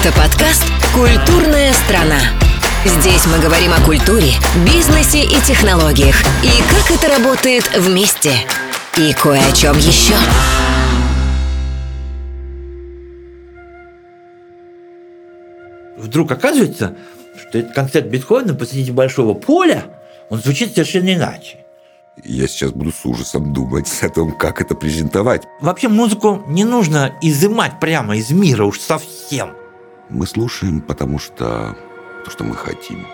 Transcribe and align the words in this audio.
Это 0.00 0.16
подкаст 0.16 0.64
«Культурная 0.94 1.72
страна». 1.72 2.20
Здесь 2.84 3.26
мы 3.26 3.42
говорим 3.42 3.72
о 3.72 3.84
культуре, 3.84 4.30
бизнесе 4.64 5.24
и 5.24 5.40
технологиях, 5.44 6.14
и 6.44 6.62
как 6.70 6.96
это 6.96 7.08
работает 7.08 7.68
вместе. 7.76 8.30
И 8.96 9.12
кое 9.12 9.40
о 9.40 9.52
чем 9.52 9.76
еще. 9.76 10.14
Вдруг 15.96 16.30
оказывается, 16.30 16.94
что 17.36 17.58
этот 17.58 17.74
концерт 17.74 18.06
Бетховена 18.06 18.54
посреди 18.54 18.92
большого 18.92 19.34
поля, 19.34 19.86
он 20.30 20.40
звучит 20.40 20.74
совершенно 20.74 21.12
иначе. 21.12 21.64
Я 22.22 22.46
сейчас 22.46 22.70
буду 22.70 22.92
с 22.92 23.04
ужасом 23.04 23.52
думать 23.52 23.88
о 24.00 24.08
том, 24.10 24.30
как 24.30 24.60
это 24.60 24.76
презентовать. 24.76 25.42
Вообще 25.60 25.88
музыку 25.88 26.44
не 26.46 26.64
нужно 26.64 27.14
изымать 27.20 27.80
прямо 27.80 28.16
из 28.16 28.30
мира 28.30 28.64
уж 28.64 28.78
совсем. 28.78 29.57
Мы 30.10 30.26
слушаем, 30.26 30.80
потому 30.80 31.18
что 31.18 31.76
то, 32.24 32.30
что 32.30 32.42
мы 32.44 32.54
хотим. 32.54 33.06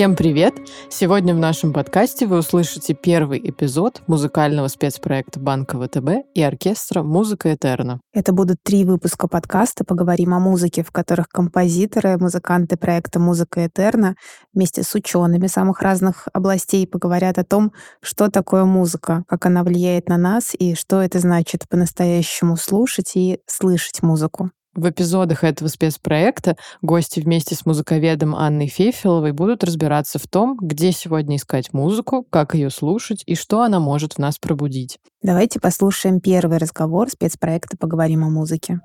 Всем 0.00 0.16
привет! 0.16 0.54
Сегодня 0.88 1.34
в 1.34 1.38
нашем 1.38 1.74
подкасте 1.74 2.26
вы 2.26 2.38
услышите 2.38 2.94
первый 2.94 3.38
эпизод 3.38 4.00
музыкального 4.06 4.68
спецпроекта 4.68 5.38
Банка 5.40 5.78
ВТБ 5.78 6.26
и 6.32 6.40
оркестра 6.40 7.02
«Музыка 7.02 7.54
Этерна». 7.54 8.00
Это 8.14 8.32
будут 8.32 8.62
три 8.62 8.86
выпуска 8.86 9.28
подкаста 9.28 9.84
«Поговорим 9.84 10.32
о 10.32 10.40
музыке», 10.40 10.82
в 10.82 10.90
которых 10.90 11.28
композиторы, 11.28 12.16
музыканты 12.16 12.78
проекта 12.78 13.20
«Музыка 13.20 13.66
Этерна» 13.66 14.14
вместе 14.54 14.84
с 14.84 14.94
учеными 14.94 15.48
самых 15.48 15.82
разных 15.82 16.28
областей 16.32 16.86
поговорят 16.86 17.36
о 17.36 17.44
том, 17.44 17.74
что 18.00 18.30
такое 18.30 18.64
музыка, 18.64 19.24
как 19.28 19.44
она 19.44 19.62
влияет 19.62 20.08
на 20.08 20.16
нас 20.16 20.54
и 20.58 20.74
что 20.76 21.02
это 21.02 21.18
значит 21.18 21.68
по-настоящему 21.68 22.56
слушать 22.56 23.16
и 23.16 23.40
слышать 23.46 24.02
музыку. 24.02 24.50
В 24.74 24.88
эпизодах 24.88 25.42
этого 25.42 25.68
спецпроекта 25.68 26.56
гости 26.80 27.18
вместе 27.18 27.56
с 27.56 27.66
музыковедом 27.66 28.36
Анной 28.36 28.68
Фефиловой 28.68 29.32
будут 29.32 29.64
разбираться 29.64 30.20
в 30.20 30.28
том, 30.28 30.56
где 30.60 30.92
сегодня 30.92 31.36
искать 31.36 31.72
музыку, 31.72 32.24
как 32.30 32.54
ее 32.54 32.70
слушать 32.70 33.24
и 33.26 33.34
что 33.34 33.62
она 33.62 33.80
может 33.80 34.14
в 34.14 34.18
нас 34.18 34.38
пробудить. 34.38 34.98
Давайте 35.22 35.58
послушаем 35.58 36.20
первый 36.20 36.58
разговор 36.58 37.10
спецпроекта 37.10 37.76
«Поговорим 37.76 38.24
о 38.24 38.30
музыке». 38.30 38.80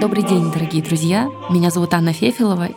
Добрый 0.00 0.22
день, 0.22 0.52
дорогие 0.52 0.80
друзья. 0.80 1.28
Меня 1.50 1.70
зовут 1.70 1.92
Анна 1.92 2.12
Фефилова. 2.12 2.68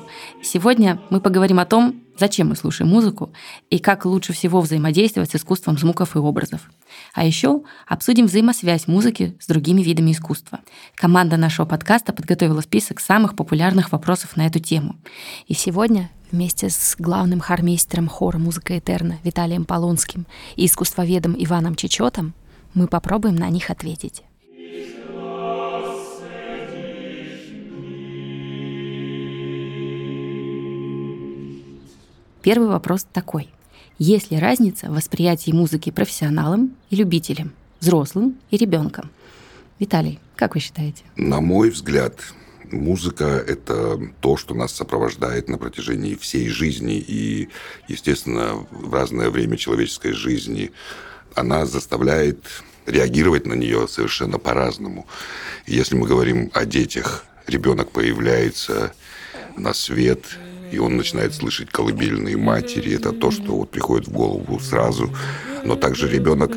Сегодня 0.42 1.00
мы 1.12 1.22
поговорим 1.22 1.60
о 1.60 1.66
том, 1.66 2.02
зачем 2.18 2.50
мы 2.50 2.56
слушаем 2.56 2.90
музыку 2.90 3.32
и 3.70 3.78
как 3.78 4.06
лучше 4.06 4.34
всего 4.34 4.60
взаимодействовать 4.60 5.30
с 5.30 5.36
искусством 5.36 5.78
звуков 5.78 6.16
и 6.16 6.20
образов. 6.20 6.62
А 7.14 7.24
еще 7.24 7.62
обсудим 7.88 8.26
взаимосвязь 8.26 8.88
музыки 8.88 9.38
с 9.40 9.46
другими 9.46 9.84
видами 9.84 10.14
искусства. 10.14 10.62
Команда 10.96 11.38
нашего 11.38 11.68
подкаста 11.68 12.12
подготовила 12.12 12.62
список 12.62 13.00
самых 13.00 13.36
популярных 13.36 13.92
вопросов 13.92 14.36
на 14.36 14.48
эту 14.48 14.58
тему. 14.58 14.96
И 15.46 15.54
сегодня 15.54 16.10
вместе 16.32 16.72
с 16.72 16.96
главным 16.98 17.40
хормейстером 17.40 18.08
хора 18.08 18.40
«Музыка 18.40 18.80
Этерна» 18.80 19.20
Виталием 19.24 19.66
Полонским 19.66 20.26
и 20.56 20.66
искусствоведом 20.66 21.36
Иваном 21.38 21.76
Чечетом 21.76 22.34
мы 22.74 22.88
попробуем 22.88 23.36
на 23.36 23.50
них 23.50 23.70
ответить. 23.70 24.24
Первый 32.42 32.70
вопрос 32.70 33.06
такой. 33.12 33.50
Есть 34.00 34.32
ли 34.32 34.40
разница 34.40 34.88
в 34.88 34.96
восприятии 34.96 35.52
музыки 35.52 35.92
профессионалам 35.92 36.76
и 36.90 36.96
любителям, 36.96 37.54
взрослым 37.80 38.36
и 38.50 38.58
ребенком? 38.58 39.12
Виталий, 39.78 40.20
как 40.36 40.56
вы 40.56 40.62
считаете? 40.62 41.04
На 41.16 41.40
мой 41.40 41.70
взгляд, 41.70 42.16
музыка– 42.72 43.26
это 43.48 44.00
то, 44.22 44.38
что 44.38 44.56
нас 44.56 44.72
сопровождает 44.72 45.50
на 45.50 45.60
протяжении 45.60 46.16
всей 46.16 46.50
жизни. 46.50 46.96
И, 46.96 47.50
естественно, 47.88 48.66
в 48.72 48.92
разное 48.92 49.30
время 49.30 49.56
человеческой 49.56 50.14
жизни 50.14 50.72
она 51.36 51.68
заставляет 51.68 52.40
реагировать 52.88 53.46
на 53.46 53.54
нее 53.54 53.88
совершенно 53.88 54.40
по-разному. 54.40 55.06
Если 55.68 55.96
мы 55.96 56.08
говорим 56.08 56.50
о 56.56 56.66
детях, 56.66 57.24
ребенок 57.46 57.92
появляется 57.92 58.94
на 59.56 59.76
свет– 59.76 60.26
и 60.72 60.80
он 60.80 60.98
начинает 60.98 61.34
слышать 61.34 61.70
колыбельные 61.70 62.38
матери. 62.38 62.96
Это 62.96 63.12
то, 63.12 63.32
что 63.32 63.58
вот 63.58 63.72
приходит 63.72 64.08
в 64.08 64.12
голову 64.12 64.60
сразу. 64.60 65.14
Но 65.64 65.76
также 65.76 66.10
ребенок, 66.10 66.52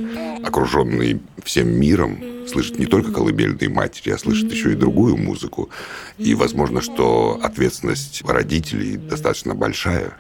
окруженный 0.45 1.21
всем 1.43 1.69
миром, 1.69 2.19
слышит 2.47 2.79
не 2.79 2.87
только 2.87 3.13
колыбельные 3.13 3.69
матери, 3.69 4.11
а 4.11 4.19
слышит 4.19 4.51
еще 4.53 4.73
и 4.73 4.77
другую 4.77 5.17
музыку. 5.17 5.71
И 6.19 6.35
возможно, 6.35 6.81
что 6.81 7.41
ответственность 7.43 8.23
родителей 8.27 8.97
достаточно 8.97 9.55
большая, 9.55 10.17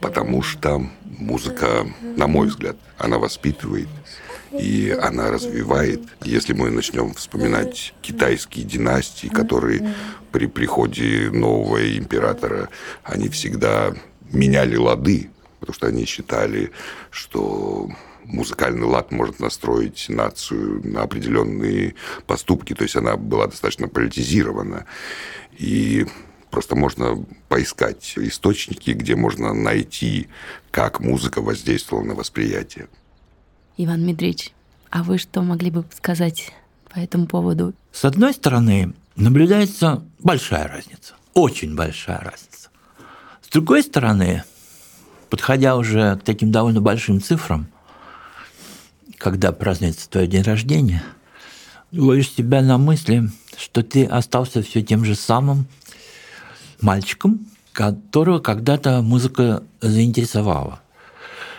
потому 0.00 0.42
что 0.42 0.84
музыка, 1.04 1.86
на 2.16 2.26
мой 2.26 2.48
взгляд, 2.48 2.76
она 2.98 3.18
воспитывает, 3.18 3.88
и 4.52 4.90
она 4.90 5.30
развивает. 5.30 6.02
Если 6.22 6.52
мы 6.52 6.70
начнем 6.70 7.14
вспоминать 7.14 7.94
китайские 8.02 8.64
династии, 8.64 9.28
которые 9.28 9.94
при 10.32 10.46
приходе 10.46 11.30
нового 11.30 11.96
императора, 11.96 12.68
они 13.02 13.28
всегда 13.28 13.94
меняли 14.32 14.76
лады, 14.76 15.30
потому 15.60 15.74
что 15.74 15.86
они 15.86 16.04
считали, 16.04 16.72
что 17.10 17.88
музыкальный 18.24 18.86
лад 18.86 19.12
может 19.12 19.40
настроить 19.40 20.06
нацию 20.08 20.80
на 20.84 21.02
определенные 21.02 21.94
поступки. 22.26 22.74
То 22.74 22.84
есть 22.84 22.96
она 22.96 23.16
была 23.16 23.46
достаточно 23.46 23.88
политизирована. 23.88 24.86
И 25.58 26.06
просто 26.50 26.76
можно 26.76 27.24
поискать 27.48 28.14
источники, 28.16 28.90
где 28.90 29.16
можно 29.16 29.52
найти, 29.52 30.28
как 30.70 31.00
музыка 31.00 31.40
воздействовала 31.40 32.04
на 32.04 32.14
восприятие. 32.14 32.88
Иван 33.82 34.04
Медрич, 34.04 34.52
а 34.90 35.02
вы 35.02 35.16
что 35.16 35.40
могли 35.40 35.70
бы 35.70 35.86
сказать 35.96 36.52
по 36.92 36.98
этому 36.98 37.26
поводу? 37.26 37.72
С 37.92 38.04
одной 38.04 38.34
стороны, 38.34 38.92
наблюдается 39.16 40.02
большая 40.18 40.68
разница, 40.68 41.14
очень 41.32 41.74
большая 41.74 42.18
разница. 42.18 42.68
С 43.40 43.48
другой 43.48 43.82
стороны, 43.82 44.44
подходя 45.30 45.76
уже 45.76 46.16
к 46.16 46.24
таким 46.24 46.52
довольно 46.52 46.82
большим 46.82 47.22
цифрам, 47.22 47.68
когда 49.16 49.50
празднуется 49.50 50.10
твой 50.10 50.26
день 50.26 50.42
рождения, 50.42 51.02
ловишь 51.90 52.32
себя 52.32 52.60
на 52.60 52.76
мысли, 52.76 53.30
что 53.56 53.82
ты 53.82 54.04
остался 54.04 54.62
все 54.62 54.82
тем 54.82 55.06
же 55.06 55.14
самым 55.14 55.64
мальчиком, 56.82 57.46
которого 57.72 58.40
когда-то 58.40 59.00
музыка 59.00 59.62
заинтересовала. 59.80 60.80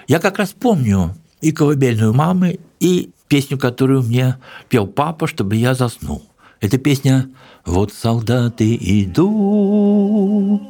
Я 0.07 0.19
как 0.19 0.37
раз 0.37 0.51
помню 0.51 1.15
и 1.41 1.51
колыбельную 1.51 2.13
мамы, 2.13 2.59
и 2.79 3.11
песню, 3.27 3.57
которую 3.57 4.03
мне 4.03 4.37
пел 4.69 4.87
папа, 4.87 5.27
чтобы 5.27 5.55
я 5.55 5.73
заснул. 5.73 6.23
Эта 6.59 6.77
песня 6.77 7.29
«Вот 7.65 7.91
солдаты 7.91 8.77
идут». 8.79 10.61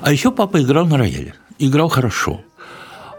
А 0.00 0.12
еще 0.12 0.30
папа 0.30 0.62
играл 0.62 0.86
на 0.86 0.98
рояле. 0.98 1.34
Играл 1.58 1.88
хорошо. 1.88 2.40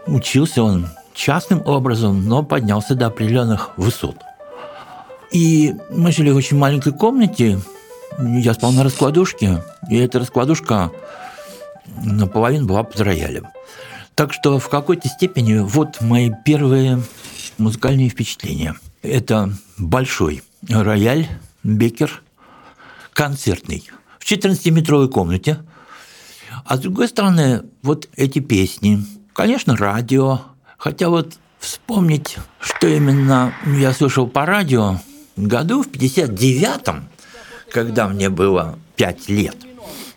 Учился 0.06 0.62
он 0.62 0.88
частным 1.14 1.62
образом, 1.66 2.26
но 2.26 2.42
поднялся 2.42 2.94
до 2.94 3.06
определенных 3.06 3.70
высот. 3.76 4.16
И 5.30 5.74
мы 5.90 6.12
жили 6.12 6.30
в 6.30 6.36
очень 6.36 6.58
маленькой 6.58 6.92
комнате. 6.92 7.58
Я 8.18 8.54
спал 8.54 8.72
на 8.72 8.84
раскладушке, 8.84 9.62
и 9.88 9.96
эта 9.96 10.18
раскладушка 10.18 10.90
наполовину 11.86 12.66
была 12.66 12.82
под 12.82 13.00
роялем. 13.00 13.48
Так 14.14 14.32
что 14.32 14.58
в 14.58 14.68
какой-то 14.68 15.08
степени 15.08 15.58
вот 15.58 16.00
мои 16.00 16.30
первые 16.44 17.02
музыкальные 17.58 18.08
впечатления. 18.08 18.74
Это 19.02 19.52
большой 19.78 20.42
рояль, 20.68 21.28
бекер, 21.62 22.22
концертный, 23.12 23.88
в 24.18 24.30
14-метровой 24.30 25.08
комнате. 25.08 25.58
А 26.64 26.76
с 26.76 26.80
другой 26.80 27.08
стороны, 27.08 27.62
вот 27.82 28.08
эти 28.14 28.38
песни. 28.38 29.04
Конечно, 29.32 29.76
радио. 29.76 30.42
Хотя 30.76 31.08
вот 31.08 31.38
вспомнить, 31.58 32.36
что 32.60 32.86
именно 32.86 33.54
я 33.78 33.92
слышал 33.92 34.26
по 34.26 34.46
радио 34.46 35.00
году 35.36 35.82
в 35.82 35.88
59-м, 35.88 37.08
когда 37.72 38.08
мне 38.08 38.28
было 38.28 38.78
5 38.96 39.28
лет– 39.28 39.56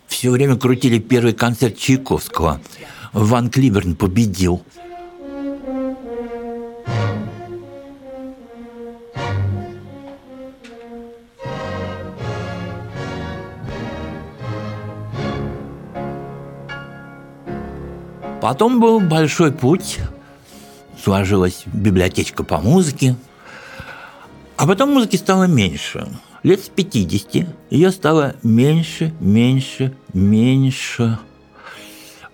все 0.06 0.30
время 0.30 0.56
крутили 0.56 0.98
первый 0.98 1.32
концерт 1.32 1.76
Чайковского. 1.76 2.60
Ван 3.12 3.50
Клиберн 3.50 3.94
победил. 3.96 4.62
Потом 18.40 18.80
был 18.80 19.00
большой 19.00 19.50
путь, 19.50 19.98
сложилась 21.02 21.64
библиотечка 21.66 22.44
по 22.44 22.58
музыке, 22.58 23.16
а 24.66 24.68
потом 24.68 24.94
музыки 24.94 25.14
стало 25.14 25.44
меньше. 25.44 26.08
Лет 26.42 26.60
с 26.60 26.68
50 26.68 27.46
ее 27.70 27.92
стало 27.92 28.34
меньше, 28.42 29.14
меньше, 29.20 29.96
меньше. 30.12 31.20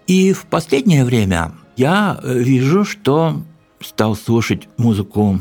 И 0.06 0.32
в 0.32 0.46
последнее 0.46 1.04
время 1.04 1.52
я 1.76 2.18
вижу, 2.24 2.86
что 2.86 3.42
стал 3.82 4.16
слушать 4.16 4.66
музыку 4.78 5.40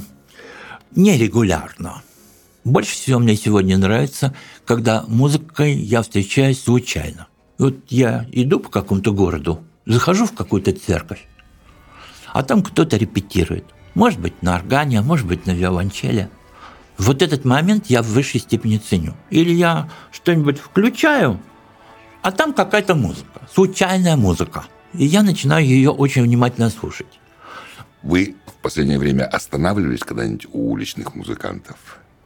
нерегулярно. 0.94 2.02
Больше 2.66 2.92
всего 2.92 3.20
мне 3.20 3.38
сегодня 3.38 3.78
нравится, 3.78 4.36
когда 4.66 5.06
музыкой 5.08 5.74
я 5.76 6.02
встречаюсь 6.02 6.62
случайно. 6.62 7.28
Вот 7.58 7.78
я 7.88 8.26
иду 8.34 8.60
по 8.60 8.68
какому-то 8.68 9.14
городу, 9.14 9.64
захожу 9.86 10.26
в 10.26 10.34
какую-то 10.34 10.74
церковь, 10.74 11.26
а 12.34 12.44
там 12.44 12.62
кто-то 12.62 12.98
репетирует. 12.98 13.64
Может 13.94 14.20
быть, 14.20 14.42
на 14.42 14.58
органе, 14.58 15.00
а 15.00 15.04
может 15.04 15.26
быть, 15.26 15.46
на 15.46 15.52
виолончели– 15.52 16.30
вот 17.02 17.22
этот 17.22 17.46
момент 17.46 17.88
я 17.88 18.02
в 18.02 18.08
высшей 18.08 18.40
степени 18.40 18.78
ценю. 18.78 19.16
Или 19.30 19.52
я 19.52 19.90
что-нибудь 20.12 20.60
включаю, 20.60 21.40
а 22.22 22.32
там 22.32 22.54
какая-то 22.54 22.96
музыка, 22.96 23.42
случайная 23.54 24.16
музыка. 24.16 24.66
И 24.94 25.06
я 25.06 25.24
начинаю 25.24 25.66
ее 25.66 25.90
очень 25.90 26.22
внимательно 26.22 26.70
слушать. 26.70 27.20
Вы 28.04 28.36
в 28.46 28.62
последнее 28.62 29.00
время 29.00 29.26
останавливались 29.26 30.02
когда-нибудь 30.02 30.48
у 30.52 30.72
уличных 30.72 31.16
музыкантов? 31.16 31.78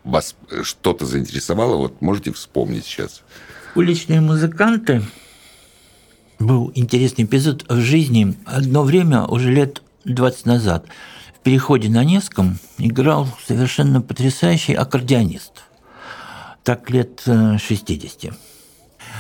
Вас 0.04 0.36
что-то 0.64 1.06
заинтересовало? 1.06 1.78
Вот 1.78 2.02
можете 2.02 2.34
вспомнить 2.34 2.86
сейчас? 2.86 3.24
Уличные 3.76 4.22
музыканты 4.22 5.04
был 6.40 6.72
интересный 6.76 7.24
эпизод 7.24 7.66
в 7.70 7.80
жизни. 7.80 8.36
Одно 8.46 8.84
время, 8.84 9.24
уже 9.26 9.52
лет 9.52 9.82
20 10.04 10.46
назад, 10.46 10.86
переходе 11.46 11.90
на 11.90 12.04
Невском 12.04 12.58
играл 12.80 13.28
совершенно 13.48 14.02
потрясающий 14.02 14.74
аккордеонист. 14.74 15.52
Так 16.64 16.90
лет 16.90 17.22
60. 17.24 18.24
Э, 18.24 18.30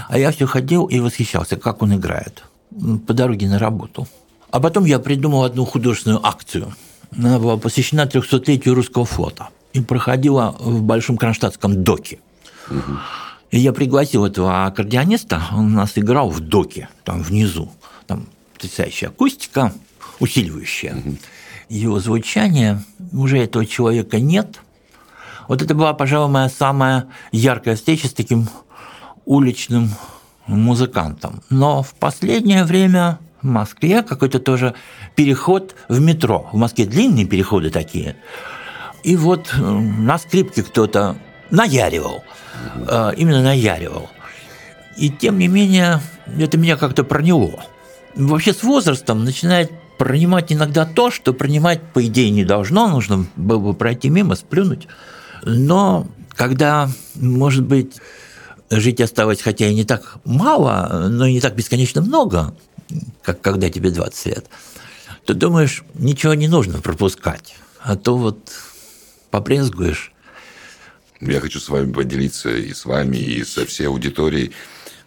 а 0.09 0.17
я 0.17 0.31
все 0.31 0.47
ходил 0.47 0.85
и 0.85 0.99
восхищался, 0.99 1.55
как 1.55 1.83
он 1.83 1.95
играет 1.95 2.43
по 3.05 3.13
дороге 3.13 3.47
на 3.47 3.59
работу. 3.59 4.07
А 4.49 4.59
потом 4.59 4.85
я 4.85 4.97
придумал 4.97 5.43
одну 5.43 5.65
художественную 5.65 6.25
акцию. 6.25 6.73
Она 7.15 7.37
была 7.37 7.57
посвящена 7.57 8.05
300-летию 8.05 8.73
русского 8.73 9.05
флота 9.05 9.49
и 9.73 9.81
проходила 9.81 10.55
в 10.59 10.81
Большом 10.81 11.17
Кронштадтском 11.17 11.83
доке. 11.83 12.17
Угу. 12.71 12.97
И 13.51 13.59
я 13.59 13.71
пригласил 13.71 14.25
этого 14.25 14.65
аккордеониста, 14.65 15.43
он 15.51 15.65
у 15.65 15.75
нас 15.75 15.91
играл 15.95 16.31
в 16.31 16.39
доке, 16.39 16.89
там 17.03 17.21
внизу. 17.21 17.71
Там 18.07 18.25
потрясающая 18.53 19.09
акустика, 19.09 19.71
усиливающая. 20.19 20.95
Угу 20.95 21.17
его 21.69 21.99
звучание, 21.99 22.81
уже 23.11 23.39
этого 23.39 23.65
человека 23.65 24.19
нет. 24.19 24.59
Вот 25.47 25.61
это 25.61 25.75
была, 25.75 25.93
пожалуй, 25.93 26.31
моя 26.31 26.49
самая 26.49 27.07
яркая 27.31 27.75
встреча 27.75 28.07
с 28.07 28.13
таким 28.13 28.49
уличным 29.25 29.89
музыкантом. 30.47 31.41
Но 31.49 31.83
в 31.83 31.93
последнее 31.95 32.63
время 32.63 33.19
в 33.41 33.47
Москве 33.47 34.01
какой-то 34.01 34.39
тоже 34.39 34.73
переход 35.15 35.75
в 35.87 35.99
метро. 36.01 36.49
В 36.51 36.57
Москве 36.57 36.85
длинные 36.85 37.25
переходы 37.25 37.69
такие. 37.69 38.15
И 39.03 39.15
вот 39.15 39.53
э, 39.55 39.61
на 39.61 40.17
скрипке 40.17 40.63
кто-то 40.63 41.15
наяривал. 41.51 42.23
Э, 42.87 43.11
именно 43.15 43.43
наяривал. 43.43 44.09
И 44.97 45.09
тем 45.09 45.37
не 45.37 45.47
менее, 45.47 45.99
это 46.39 46.57
меня 46.57 46.77
как-то 46.77 47.03
проняло. 47.03 47.63
Вообще 48.15 48.53
с 48.53 48.63
возрастом 48.63 49.23
начинает 49.23 49.71
принимать 49.97 50.51
иногда 50.51 50.85
то, 50.85 51.11
что 51.11 51.33
принимать, 51.33 51.81
по 51.93 52.05
идее, 52.05 52.29
не 52.31 52.43
должно, 52.43 52.87
нужно 52.87 53.25
было 53.35 53.59
бы 53.59 53.73
пройти 53.73 54.09
мимо, 54.09 54.35
сплюнуть. 54.35 54.87
Но 55.43 56.07
когда, 56.29 56.89
может 57.15 57.63
быть, 57.63 57.97
жить 58.69 59.01
осталось, 59.01 59.41
хотя 59.41 59.67
и 59.67 59.75
не 59.75 59.83
так 59.83 60.17
мало, 60.25 61.07
но 61.09 61.25
и 61.25 61.33
не 61.33 61.41
так 61.41 61.55
бесконечно 61.55 62.01
много, 62.01 62.55
как 63.21 63.41
когда 63.41 63.69
тебе 63.69 63.91
20 63.91 64.25
лет, 64.27 64.45
то 65.25 65.33
думаешь, 65.33 65.83
ничего 65.93 66.33
не 66.33 66.47
нужно 66.47 66.81
пропускать, 66.81 67.55
а 67.81 67.95
то 67.95 68.17
вот 68.17 68.51
побрезгуешь. 69.31 70.11
Я 71.21 71.39
хочу 71.39 71.59
с 71.59 71.69
вами 71.69 71.91
поделиться 71.91 72.49
и 72.49 72.73
с 72.73 72.85
вами, 72.85 73.17
и 73.17 73.43
со 73.43 73.65
всей 73.65 73.87
аудиторией 73.87 74.51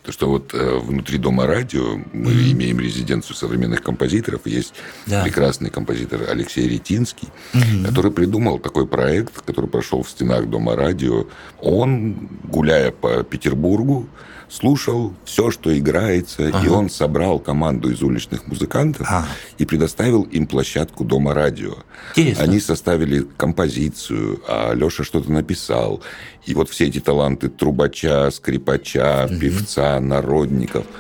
то, 0.09 0.13
что 0.13 0.29
вот 0.31 0.55
э, 0.55 0.79
внутри 0.79 1.19
Дома 1.19 1.47
радио 1.47 1.97
мы 2.15 2.31
mm-hmm. 2.33 2.53
имеем 2.53 2.81
резиденцию 2.81 3.37
современных 3.37 3.83
композиторов. 3.83 4.47
Есть 4.47 4.73
да. 5.07 5.23
прекрасный 5.23 5.69
композитор 5.69 6.23
Алексей 6.31 6.67
Ретинский, 6.67 7.29
mm-hmm. 7.53 7.85
который 7.85 8.11
придумал 8.11 8.59
такой 8.59 8.87
проект, 8.87 9.43
который 9.43 9.69
прошел 9.69 10.03
в 10.03 10.09
стенах 10.09 10.47
Дома 10.47 10.77
радио. 10.77 11.27
Он, 11.61 12.31
гуляя 12.45 12.91
по 12.91 13.23
Петербургу, 13.23 14.09
слушал 14.49 15.15
все, 15.25 15.51
что 15.51 15.77
играется, 15.77 16.49
ага. 16.49 16.65
и 16.65 16.69
он 16.69 16.91
собрал 16.91 17.39
команду 17.39 17.91
из 17.91 18.03
уличных 18.03 18.47
музыкантов 18.47 19.07
а. 19.11 19.27
и 19.59 19.65
предоставил 19.65 20.23
им 20.23 20.47
площадку 20.47 21.05
Дома 21.05 21.35
радио. 21.35 21.75
Интересно. 22.17 22.45
Они 22.45 22.61
составили 22.61 23.27
композицию, 23.37 24.43
а 24.49 24.73
Леша 24.73 25.05
что-то 25.05 25.31
написал. 25.31 26.03
И 26.47 26.55
вот 26.55 26.71
все 26.71 26.87
эти 26.87 27.01
таланты 27.01 27.49
трубача, 27.49 28.31
скрипача, 28.31 29.27
угу. 29.31 29.39
певца, 29.39 30.01
народников– 30.01 30.85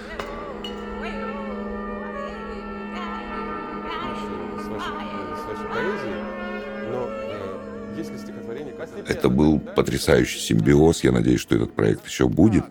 Это 9.29 9.37
был 9.37 9.59
потрясающий 9.59 10.39
симбиоз. 10.39 11.05
Я 11.05 11.13
надеюсь, 11.13 11.43
что 11.43 11.55
этот 11.55 11.75
проект 11.75 12.07
еще 12.07 12.29
будет. 12.29 12.65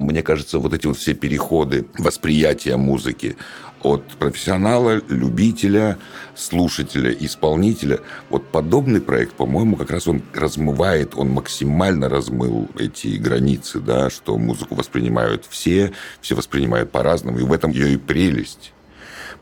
Мне 0.00 0.24
кажется, 0.24 0.58
вот 0.58 0.74
эти 0.74 0.88
вот 0.88 0.96
все 0.96 1.14
переходы 1.14 1.86
восприятия 1.98 2.76
музыки 2.76 3.36
от 3.80 4.02
профессионала, 4.18 5.00
любителя, 5.08 5.96
слушателя, 6.34 7.12
исполнителя. 7.12 8.00
Вот 8.28 8.50
подобный 8.50 9.00
проект, 9.00 9.34
по-моему, 9.34 9.76
как 9.76 9.92
раз 9.92 10.08
он 10.08 10.20
размывает, 10.34 11.14
он 11.14 11.28
максимально 11.28 12.08
размыл 12.08 12.68
эти 12.76 13.16
границы, 13.16 13.78
да, 13.78 14.10
что 14.10 14.36
музыку 14.36 14.74
воспринимают 14.74 15.46
все, 15.48 15.92
все 16.20 16.34
воспринимают 16.34 16.90
по-разному, 16.90 17.38
и 17.38 17.44
в 17.44 17.52
этом 17.52 17.70
ее 17.70 17.92
и 17.92 17.98
прелесть. 17.98 18.72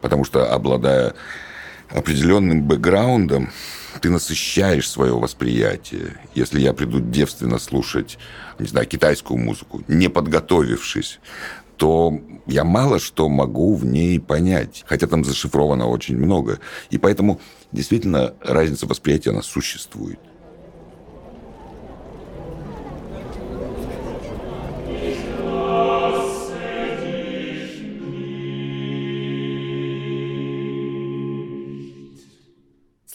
Потому 0.02 0.24
что, 0.24 0.52
обладая 0.52 1.14
определенным 1.88 2.64
бэкграундом, 2.64 3.48
ты 4.00 4.10
насыщаешь 4.10 4.88
свое 4.88 5.12
восприятие. 5.18 6.16
Если 6.34 6.60
я 6.60 6.72
приду 6.72 7.00
девственно 7.00 7.58
слушать, 7.58 8.18
не 8.58 8.66
знаю, 8.66 8.86
китайскую 8.86 9.38
музыку, 9.38 9.82
не 9.88 10.08
подготовившись, 10.08 11.20
то 11.76 12.20
я 12.46 12.64
мало 12.64 12.98
что 12.98 13.28
могу 13.28 13.74
в 13.74 13.84
ней 13.84 14.20
понять, 14.20 14.84
хотя 14.86 15.06
там 15.06 15.24
зашифровано 15.24 15.88
очень 15.88 16.16
много. 16.16 16.60
И 16.90 16.98
поэтому 16.98 17.40
действительно 17.72 18.34
разница 18.40 18.86
восприятия, 18.86 19.30
она 19.30 19.42
существует. 19.42 20.18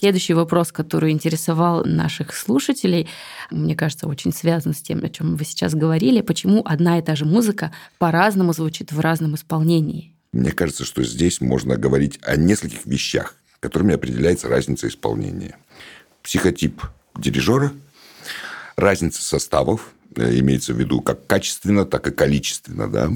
Следующий 0.07 0.35
вопрос, 0.35 0.71
который 0.71 1.11
интересовал 1.11 1.83
наших 1.83 2.33
слушателей, 2.33 3.09
мне 3.51 3.75
кажется, 3.75 4.07
очень 4.07 4.31
связан 4.31 4.73
с 4.73 4.81
тем, 4.81 5.03
о 5.03 5.09
чем 5.09 5.35
вы 5.35 5.43
сейчас 5.43 5.75
говорили. 5.75 6.21
Почему 6.21 6.61
одна 6.63 6.97
и 6.97 7.01
та 7.01 7.17
же 7.17 7.25
музыка 7.25 7.73
по-разному 7.97 8.53
звучит 8.53 8.93
в 8.93 9.01
разном 9.01 9.35
исполнении? 9.35 10.13
Мне 10.31 10.53
кажется, 10.53 10.85
что 10.85 11.03
здесь 11.03 11.41
можно 11.41 11.75
говорить 11.75 12.19
о 12.21 12.37
нескольких 12.37 12.85
вещах, 12.85 13.35
которыми 13.59 13.95
определяется 13.95 14.47
разница 14.47 14.87
исполнения. 14.87 15.57
Психотип 16.23 16.83
дирижера, 17.17 17.73
разница 18.77 19.21
составов, 19.21 19.91
э, 20.15 20.39
имеется 20.39 20.73
в 20.73 20.79
виду 20.79 21.01
как 21.01 21.27
качественно, 21.27 21.85
так 21.85 22.07
и 22.07 22.11
количественно, 22.11 22.89
да, 22.89 23.11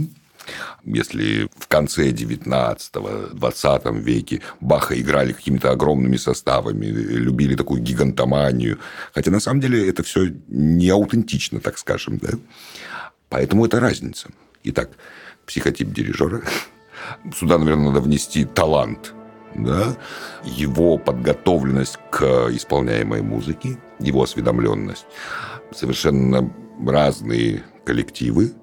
если 0.83 1.49
в 1.57 1.67
конце 1.67 2.11
19-20 2.11 3.99
веке 3.99 4.41
Баха 4.59 4.99
играли 4.99 5.33
какими-то 5.33 5.71
огромными 5.71 6.17
составами, 6.17 6.85
любили 6.85 7.55
такую 7.55 7.81
гигантоманию, 7.81 8.79
хотя 9.13 9.31
на 9.31 9.39
самом 9.39 9.61
деле 9.61 9.87
это 9.87 10.03
все 10.03 10.33
не 10.47 10.89
аутентично, 10.89 11.59
так 11.59 11.77
скажем, 11.77 12.17
да? 12.17 12.29
Поэтому 13.29 13.65
это 13.65 13.79
разница. 13.79 14.29
Итак, 14.63 14.89
психотип 15.45 15.91
дирижера, 15.93 16.41
Сюда, 17.35 17.57
наверное, 17.57 17.87
надо 17.87 18.01
внести 18.01 18.45
талант, 18.45 19.13
да, 19.55 19.97
его 20.43 20.97
подготовленность 20.97 21.97
к 22.09 22.49
исполняемой 22.51 23.21
музыке, 23.21 23.77
его 23.99 24.23
осведомленность, 24.23 25.05
совершенно 25.73 26.51
разные 26.85 27.63
коллективы. 27.85 28.53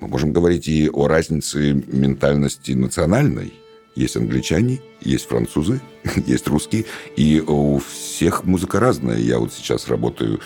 Мы 0.00 0.08
можем 0.08 0.32
говорить 0.32 0.68
и 0.68 0.88
о 0.90 1.06
разнице 1.06 1.72
ментальности 1.72 2.72
национальной. 2.72 3.52
Есть 3.94 4.16
англичане, 4.16 4.80
есть 5.00 5.26
французы, 5.28 5.80
есть 6.26 6.48
русские, 6.48 6.84
и 7.16 7.40
у 7.40 7.78
всех 7.78 8.44
музыка 8.44 8.80
разная. 8.80 9.18
Я 9.18 9.38
вот 9.38 9.52
сейчас 9.52 9.88
работаю 9.88 10.40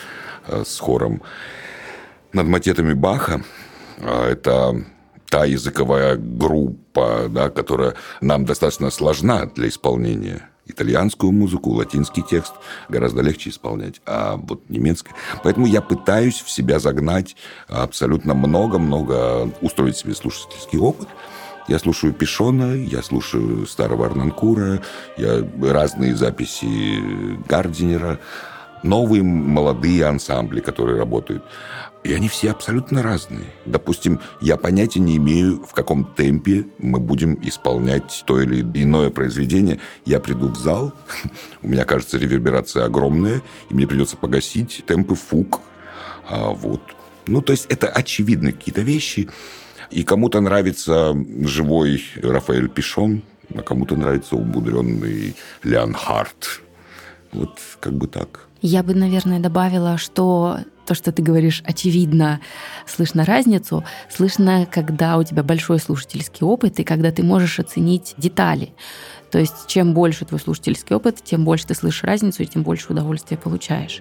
э, 0.47 0.65
с 0.67 0.79
хором 0.79 1.23
над 2.33 2.47
матетами 2.47 2.93
Баха. 2.93 3.43
А 4.01 4.29
это 4.29 4.85
та 5.29 5.45
языковая 5.45 6.17
группа, 6.17 7.27
да, 7.31 7.51
которая 7.51 7.95
нам 8.21 8.45
достаточно 8.45 8.91
сложна 8.91 9.47
для 9.47 9.69
исполнения. 9.69 10.49
Итальянскую 10.69 11.33
музыку, 11.33 11.71
латинский 11.71 12.23
текст 12.23 12.53
гораздо 12.89 13.23
легче 13.23 13.51
исполнять, 13.51 14.01
а 14.07 14.37
вот 14.37 14.69
немецкий. 14.69 15.11
Поэтому 15.43 15.67
я 15.67 15.81
пытаюсь 15.81 16.41
в 16.41 16.51
себя 16.51 16.79
загнать 16.79 17.37
абсолютно 17.69 18.35
много-много, 18.35 19.51
устроить 19.61 19.97
себе 19.97 20.15
слушательский 20.15 20.79
опыт. 20.79 21.09
Я 21.69 21.79
слушаю 21.79 22.15
Пишона, 22.15 22.75
я 22.75 23.03
слушаю 23.03 23.67
старого 23.67 24.07
Арнанкура, 24.07 24.83
я 25.19 25.47
разные 25.61 26.17
записи 26.17 27.37
Гардинера, 27.47 28.21
новые 28.83 29.23
молодые 29.23 30.07
ансамбли, 30.07 30.61
которые 30.61 30.99
работают. 30.99 31.45
И 32.05 32.15
они 32.15 32.29
все 32.29 32.53
абсолютно 32.53 33.03
разные. 33.03 33.47
Допустим, 33.67 34.21
я 34.41 34.57
понятия 34.57 35.01
не 35.01 35.17
имею, 35.17 35.63
в 35.65 35.73
каком 35.73 36.05
темпе 36.05 36.67
мы 36.79 37.01
будем 37.01 37.39
исполнять 37.43 38.23
то 38.25 38.41
или 38.41 38.63
иное 38.83 39.11
произведение. 39.11 39.81
Я 40.05 40.21
приду 40.21 40.49
в 40.49 40.57
зал, 40.57 40.93
у 41.63 41.69
меня, 41.69 41.85
кажется, 41.85 42.19
реверберация 42.19 42.85
огромная, 42.85 43.43
и 43.69 43.75
мне 43.75 43.87
придется 43.87 44.17
погасить 44.17 44.85
темпы 44.87 45.17
фук. 45.17 45.61
А 46.29 46.51
вот. 46.51 46.83
Ну, 47.27 47.43
то 47.43 47.53
есть 47.53 47.67
это 47.69 47.89
очевидные 47.89 48.53
какие-то 48.53 48.83
вещи. 48.83 49.29
И 49.91 50.05
кому-то 50.05 50.41
нравится 50.41 51.17
живой 51.43 52.03
Рафаэль 52.23 52.69
Пишон, 52.69 53.23
а 53.55 53.63
кому-то 53.63 53.97
нравится 53.97 54.37
умудренный 54.37 55.35
Леонхард. 55.63 56.63
Вот 57.33 57.59
как 57.81 57.95
бы 57.95 58.07
так. 58.07 58.48
Я 58.61 58.83
бы, 58.83 58.95
наверное, 58.95 59.39
добавила, 59.39 59.99
что 59.99 60.59
то, 60.85 60.95
что 60.95 61.13
ты 61.13 61.23
говоришь, 61.23 61.63
очевидно, 61.67 62.41
слышно 62.87 63.25
разницу, 63.25 63.85
слышно, 64.11 64.67
когда 64.71 65.19
у 65.19 65.23
тебя 65.23 65.43
большой 65.43 65.79
слушательский 65.79 66.47
опыт 66.47 66.81
и 66.81 66.85
когда 66.85 67.13
ты 67.13 67.23
можешь 67.23 67.61
оценить 67.61 68.15
детали. 68.17 68.73
То 69.31 69.39
есть 69.39 69.67
чем 69.67 69.93
больше 69.93 70.25
твой 70.25 70.41
слушательский 70.41 70.97
опыт, 70.97 71.19
тем 71.23 71.45
больше 71.45 71.67
ты 71.67 71.75
слышишь 71.75 72.05
разницу 72.05 72.43
и 72.43 72.47
тем 72.47 72.63
больше 72.63 72.93
удовольствия 72.93 73.37
получаешь. 73.37 74.01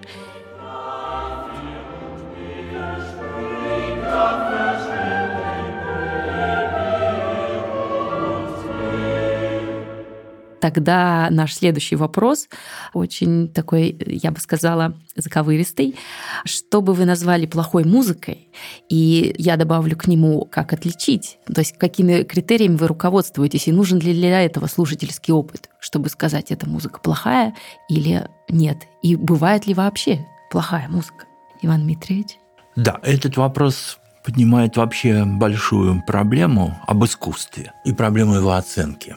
Тогда 10.60 11.28
наш 11.30 11.54
следующий 11.54 11.96
вопрос, 11.96 12.48
очень 12.92 13.48
такой, 13.48 13.96
я 14.06 14.30
бы 14.30 14.40
сказала, 14.40 14.94
заковыристый. 15.14 15.96
Что 16.44 16.80
бы 16.80 16.94
вы 16.94 17.04
назвали 17.04 17.46
плохой 17.46 17.84
музыкой? 17.84 18.48
И 18.88 19.34
я 19.38 19.56
добавлю 19.56 19.96
к 19.96 20.06
нему, 20.06 20.44
как 20.50 20.72
отличить. 20.72 21.38
То 21.46 21.60
есть 21.60 21.78
какими 21.78 22.22
критериями 22.22 22.76
вы 22.76 22.88
руководствуетесь? 22.88 23.68
И 23.68 23.72
нужен 23.72 23.98
ли 24.00 24.12
для 24.12 24.42
этого 24.42 24.66
слушательский 24.66 25.32
опыт, 25.32 25.70
чтобы 25.80 26.08
сказать, 26.08 26.50
эта 26.50 26.68
музыка 26.68 27.00
плохая 27.00 27.54
или 27.88 28.28
нет? 28.48 28.78
И 29.02 29.16
бывает 29.16 29.66
ли 29.66 29.74
вообще 29.74 30.26
плохая 30.50 30.88
музыка? 30.88 31.26
Иван 31.62 31.82
Дмитриевич? 31.82 32.38
Да, 32.76 33.00
этот 33.02 33.36
вопрос 33.36 33.98
поднимает 34.24 34.76
вообще 34.76 35.24
большую 35.24 36.02
проблему 36.06 36.78
об 36.86 37.04
искусстве 37.04 37.72
и 37.84 37.92
проблему 37.92 38.34
его 38.34 38.52
оценки 38.52 39.16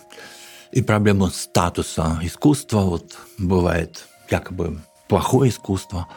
и 0.72 0.82
проблему 0.82 1.28
статуса 1.28 2.20
искусства. 2.22 2.82
Вот 2.82 3.18
бывает 3.38 4.06
якобы 4.30 4.80
плохое 5.08 5.52
искусство, 5.52 6.08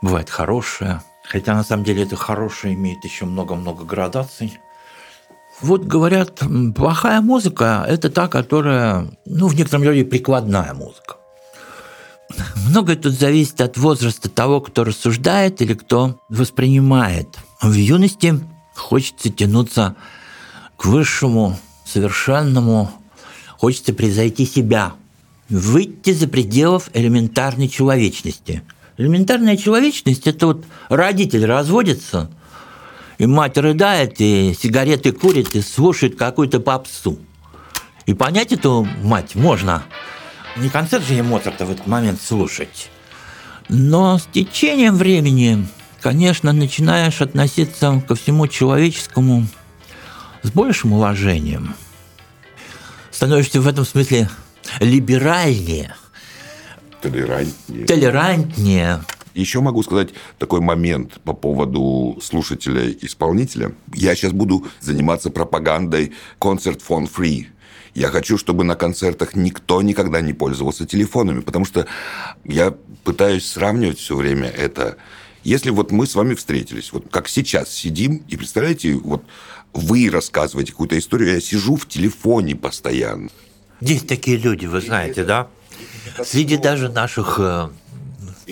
бывает 0.00 0.30
хорошее. 0.30 1.02
Хотя 1.24 1.54
на 1.54 1.64
самом 1.64 1.84
деле 1.84 2.02
это 2.02 2.16
хорошее 2.16 2.74
имеет 2.74 3.04
еще 3.04 3.24
много-много 3.24 3.84
градаций. 3.84 4.58
Вот 5.60 5.84
говорят, 5.84 6.42
плохая 6.74 7.20
музыка– 7.20 7.84
это 7.88 8.10
та, 8.10 8.26
которая, 8.26 9.10
ну, 9.26 9.46
в 9.46 9.54
некотором 9.54 9.84
роде 9.84 10.04
прикладная 10.04 10.74
музыка. 10.74 11.16
Многое 12.68 12.96
тут 12.96 13.12
зависит 13.12 13.60
от 13.60 13.76
возраста 13.76 14.28
того, 14.28 14.60
кто 14.60 14.84
рассуждает 14.84 15.60
или 15.62 15.74
кто 15.74 16.18
воспринимает. 16.28 17.28
В 17.60 17.72
юности 17.74 18.40
хочется 18.74 19.30
тянуться 19.30 19.94
к 20.76 20.86
высшему, 20.86 21.56
совершенному, 21.84 22.90
Хочется 23.62 23.94
превзойти 23.94 24.44
себя, 24.44 24.94
выйти 25.48 26.12
за 26.12 26.26
пределов 26.26 26.90
элементарной 26.94 27.68
человечности. 27.68 28.64
Элементарная 28.98 29.56
человечность– 29.56 30.26
это 30.26 30.48
вот 30.48 30.64
родитель 30.88 31.46
разводится, 31.46 32.28
и 33.18 33.26
мать 33.26 33.56
рыдает, 33.56 34.16
и 34.18 34.52
сигареты 34.60 35.12
курит, 35.12 35.54
и 35.54 35.60
слушает 35.60 36.16
какую-то 36.16 36.58
попсу. 36.58 37.20
И 38.04 38.14
понять 38.14 38.50
эту 38.50 38.84
мать 39.04 39.36
можно. 39.36 39.84
Не 40.56 40.68
концерт 40.68 41.06
же 41.06 41.22
Моцарта 41.22 41.64
в 41.64 41.70
этот 41.70 41.86
момент 41.86 42.20
слушать. 42.20 42.90
Но 43.68 44.18
с 44.18 44.24
течением 44.24 44.96
времени, 44.96 45.68
конечно, 46.00 46.52
начинаешь 46.52 47.22
относиться 47.22 48.02
ко 48.08 48.16
всему 48.16 48.48
человеческому 48.48 49.46
с 50.42 50.50
большим 50.50 50.94
уважением– 50.94 51.76
становишься 53.22 53.60
в 53.60 53.68
этом 53.68 53.84
смысле 53.84 54.28
либеральнее. 54.80 55.94
Толерантнее. 57.00 57.86
Толерантнее. 57.86 59.04
Еще 59.34 59.60
могу 59.60 59.84
сказать 59.84 60.08
такой 60.38 60.60
момент 60.60 61.20
по 61.22 61.32
поводу 61.32 62.18
слушателя-исполнителя. 62.20 63.76
Я 63.94 64.16
сейчас 64.16 64.32
буду 64.32 64.66
заниматься 64.80 65.30
пропагандой 65.30 66.14
«Концерт 66.40 66.82
фон 66.82 67.06
фри». 67.06 67.46
Я 67.94 68.08
хочу, 68.08 68.36
чтобы 68.38 68.64
на 68.64 68.74
концертах 68.74 69.36
никто 69.36 69.82
никогда 69.82 70.20
не 70.20 70.32
пользовался 70.32 70.84
телефонами, 70.84 71.42
потому 71.42 71.64
что 71.64 71.86
я 72.44 72.74
пытаюсь 73.04 73.46
сравнивать 73.46 74.00
все 74.00 74.16
время 74.16 74.48
это. 74.48 74.96
Если 75.44 75.70
вот 75.70 75.92
мы 75.92 76.08
с 76.08 76.16
вами 76.16 76.34
встретились, 76.34 76.92
вот 76.92 77.06
как 77.08 77.28
сейчас 77.28 77.72
сидим, 77.72 78.24
и 78.26 78.36
представляете, 78.36 78.94
вот 78.94 79.22
вы 79.72 80.10
рассказываете 80.10 80.72
какую-то 80.72 80.98
историю, 80.98 81.34
я 81.34 81.40
сижу 81.40 81.76
в 81.76 81.86
телефоне 81.86 82.56
постоянно. 82.56 83.30
Есть 83.80 84.06
такие 84.06 84.36
люди, 84.36 84.66
вы 84.66 84.80
знаете, 84.80 85.24
да? 85.24 85.48
Среди 86.24 86.56
даже 86.56 86.88
наших 86.88 87.36
э, 87.38 87.68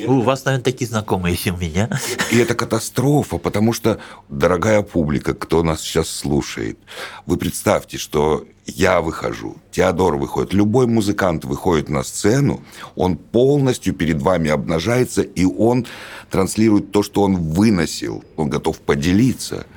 у 0.07 0.21
вас, 0.21 0.45
наверное, 0.45 0.65
такие 0.65 0.89
знакомые, 0.89 1.35
есть 1.35 1.47
у 1.47 1.57
меня. 1.57 1.91
И 2.31 2.39
это 2.39 2.55
катастрофа, 2.55 3.39
потому 3.39 3.73
что, 3.73 4.01
дорогая 4.29 4.83
публика, 4.83 5.35
кто 5.35 5.63
нас 5.63 5.83
сейчас 5.83 6.09
слушает, 6.09 6.79
вы 7.27 7.37
представьте, 7.37 7.99
что 7.99 8.45
я 8.67 9.01
выхожу, 9.01 9.57
Теодор 9.73 10.17
выходит, 10.17 10.53
любой 10.53 10.87
музыкант 10.87 11.45
выходит 11.45 11.89
на 11.89 12.03
сцену, 12.03 12.63
он 12.95 13.17
полностью 13.17 13.95
перед 13.95 14.23
вами 14.23 14.51
обнажается, 14.51 15.23
и 15.23 15.45
он 15.45 15.87
транслирует 16.31 16.93
то, 16.93 17.03
что 17.03 17.23
он 17.23 17.37
выносил, 17.37 18.25
он 18.37 18.49
готов 18.49 18.79
поделиться– 18.81 19.67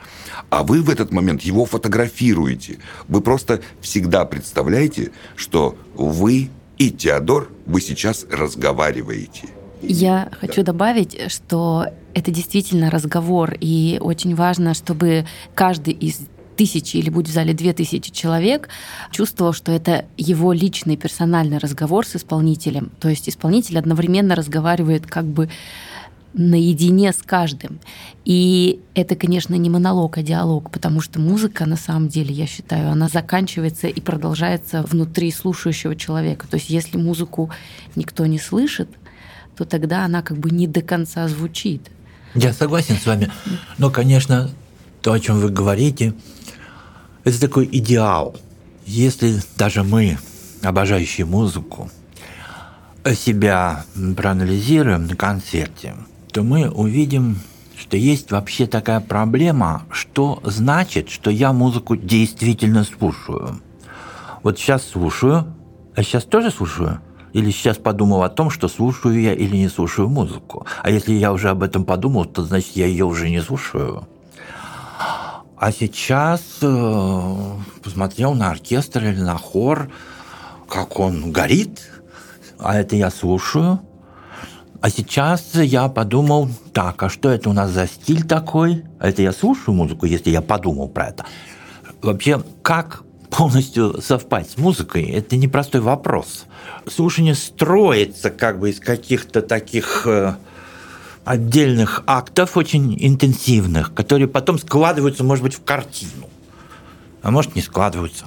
а 0.49 0.63
вы 0.63 0.81
в 0.81 0.89
этот 0.89 1.11
момент 1.11 1.41
его 1.41 1.65
фотографируете. 1.65 2.79
Вы 3.07 3.21
просто 3.21 3.61
всегда 3.81 4.25
представляете, 4.25 5.11
что 5.35 5.77
вы 5.95 6.49
и 6.77 6.91
Теодор, 6.91 7.49
вы 7.65 7.81
сейчас 7.81 8.25
разговариваете. 8.31 9.47
Я 9.81 10.31
хочу 10.39 10.63
добавить, 10.63 11.31
что 11.31 11.87
это 12.13 12.31
действительно 12.31 12.89
разговор, 12.89 13.53
и 13.59 13.97
очень 14.01 14.33
важно, 14.33 14.73
чтобы 14.73 15.25
каждый 15.55 15.93
из 15.93 16.21
тысячи 16.55 16.97
или 16.97 17.09
будет 17.09 17.27
в 17.27 17.33
зале 17.33 17.53
две 17.53 17.73
тысячи 17.73 18.11
человек, 18.11 18.69
чувствовал, 19.11 19.53
что 19.53 19.71
это 19.71 20.05
его 20.17 20.53
личный 20.53 20.97
персональный 20.97 21.57
разговор 21.57 22.05
с 22.05 22.15
исполнителем. 22.15 22.91
То 22.99 23.09
есть 23.09 23.27
исполнитель 23.27 23.77
одновременно 23.77 24.35
разговаривает 24.35 25.05
как 25.07 25.25
бы 25.25 25.49
наедине 26.33 27.13
с 27.13 27.17
каждым. 27.17 27.79
И 28.25 28.79
это, 28.95 29.15
конечно, 29.15 29.55
не 29.55 29.69
монолог, 29.69 30.17
а 30.17 30.23
диалог, 30.23 30.71
потому 30.71 31.01
что 31.01 31.19
музыка, 31.19 31.65
на 31.65 31.75
самом 31.75 32.07
деле, 32.07 32.33
я 32.33 32.47
считаю, 32.47 32.89
она 32.91 33.07
заканчивается 33.07 33.87
и 33.87 34.01
продолжается 34.01 34.83
внутри 34.83 35.31
слушающего 35.31 35.95
человека. 35.95 36.47
То 36.47 36.57
есть 36.57 36.69
если 36.69 36.97
музыку 36.97 37.51
никто 37.95 38.25
не 38.25 38.39
слышит, 38.39 38.89
то 39.55 39.65
тогда 39.65 40.05
она 40.05 40.21
как 40.21 40.37
бы 40.37 40.49
не 40.49 40.67
до 40.67 40.81
конца 40.81 41.27
звучит. 41.27 41.91
Я 42.33 42.53
согласен 42.53 42.97
с 42.97 43.05
вами. 43.05 43.31
Но, 43.77 43.91
конечно, 43.91 44.49
то, 45.01 45.13
о 45.13 45.19
чем 45.19 45.39
вы 45.39 45.49
говорите, 45.49 46.13
это 47.23 47.39
такой 47.39 47.69
идеал. 47.71 48.35
Если 48.85 49.39
даже 49.55 49.83
мы, 49.83 50.17
обожающие 50.63 51.25
музыку, 51.25 51.91
себя 53.13 53.85
проанализируем 54.15 55.07
на 55.07 55.15
концерте, 55.15 55.95
то 56.33 56.43
мы 56.43 56.69
увидим, 56.69 57.39
что 57.77 57.95
есть 57.95 58.31
вообще 58.31 58.65
такая 58.67 58.99
проблема, 58.99 59.83
что 59.91 60.41
значит, 60.43 61.09
что 61.09 61.29
я 61.29 61.53
музыку 61.53 61.95
действительно 61.95 62.83
слушаю. 62.83 63.61
Вот 64.41 64.57
сейчас 64.57 64.85
слушаю, 64.85 65.45
а 65.95 66.03
сейчас 66.03 66.23
тоже 66.25 66.51
слушаю– 66.51 66.99
или 67.33 67.49
сейчас 67.49 67.77
подумал 67.77 68.23
о 68.23 68.29
том, 68.29 68.49
что 68.51 68.67
слушаю 68.67 69.19
я 69.19 69.33
или 69.33 69.57
не 69.57 69.67
слушаю 69.67 70.07
музыку. 70.07 70.65
А 70.83 70.89
если 70.91 71.13
я 71.13 71.33
уже 71.33 71.49
об 71.49 71.63
этом 71.63 71.83
подумал, 71.83 72.25
то 72.25 72.43
значит 72.43 72.75
я 72.75 72.85
ее 72.85 73.05
уже 73.05 73.29
не 73.29 73.41
слушаю. 73.41 74.07
А 75.57 75.71
сейчас 75.71 76.41
э, 76.61 77.35
посмотрел 77.81 78.35
на 78.35 78.51
оркестр 78.51 79.03
или 79.05 79.19
на 79.19 79.37
хор, 79.37 79.89
как 80.69 80.99
он 80.99 81.31
горит, 81.31 81.89
а 82.59 82.75
это 82.77 82.95
я 82.95 83.09
слушаю. 83.09 83.79
А 84.83 84.89
сейчас 84.89 85.51
я 85.55 85.87
подумал, 85.87 86.49
так, 86.73 87.01
а 87.03 87.07
что 87.07 87.29
это 87.29 87.49
у 87.49 87.53
нас 87.53 87.71
за 87.71 87.87
стиль 87.87 88.23
такой? 88.25 88.83
А 88.99 89.07
это 89.07 89.21
я 89.21 89.31
слушаю 89.31 89.73
музыку, 89.73 90.05
если 90.05 90.29
я 90.29 90.41
подумал 90.41 90.89
про 90.89 91.07
это. 91.07 91.25
Вообще, 92.01 92.43
как 92.61 93.03
полностью 93.29 94.01
совпасть 94.01 94.51
с 94.51 94.57
музыкой, 94.57 95.03
это 95.05 95.37
непростой 95.37 95.79
вопрос. 95.79 96.47
Слушание 96.85 97.33
строится 97.33 98.29
как 98.29 98.59
бы 98.59 98.71
из 98.71 98.81
каких-то 98.81 99.41
таких 99.41 100.05
э, 100.05 100.35
отдельных 101.23 102.03
актов, 102.05 102.57
очень 102.57 102.97
интенсивных, 102.99 103.93
которые 103.93 104.27
потом 104.27 104.59
складываются, 104.59 105.23
может 105.23 105.45
быть, 105.45 105.53
в 105.53 105.63
картину, 105.63 106.29
а 107.21 107.31
может, 107.31 107.55
не 107.55 107.61
складываются. 107.61 108.25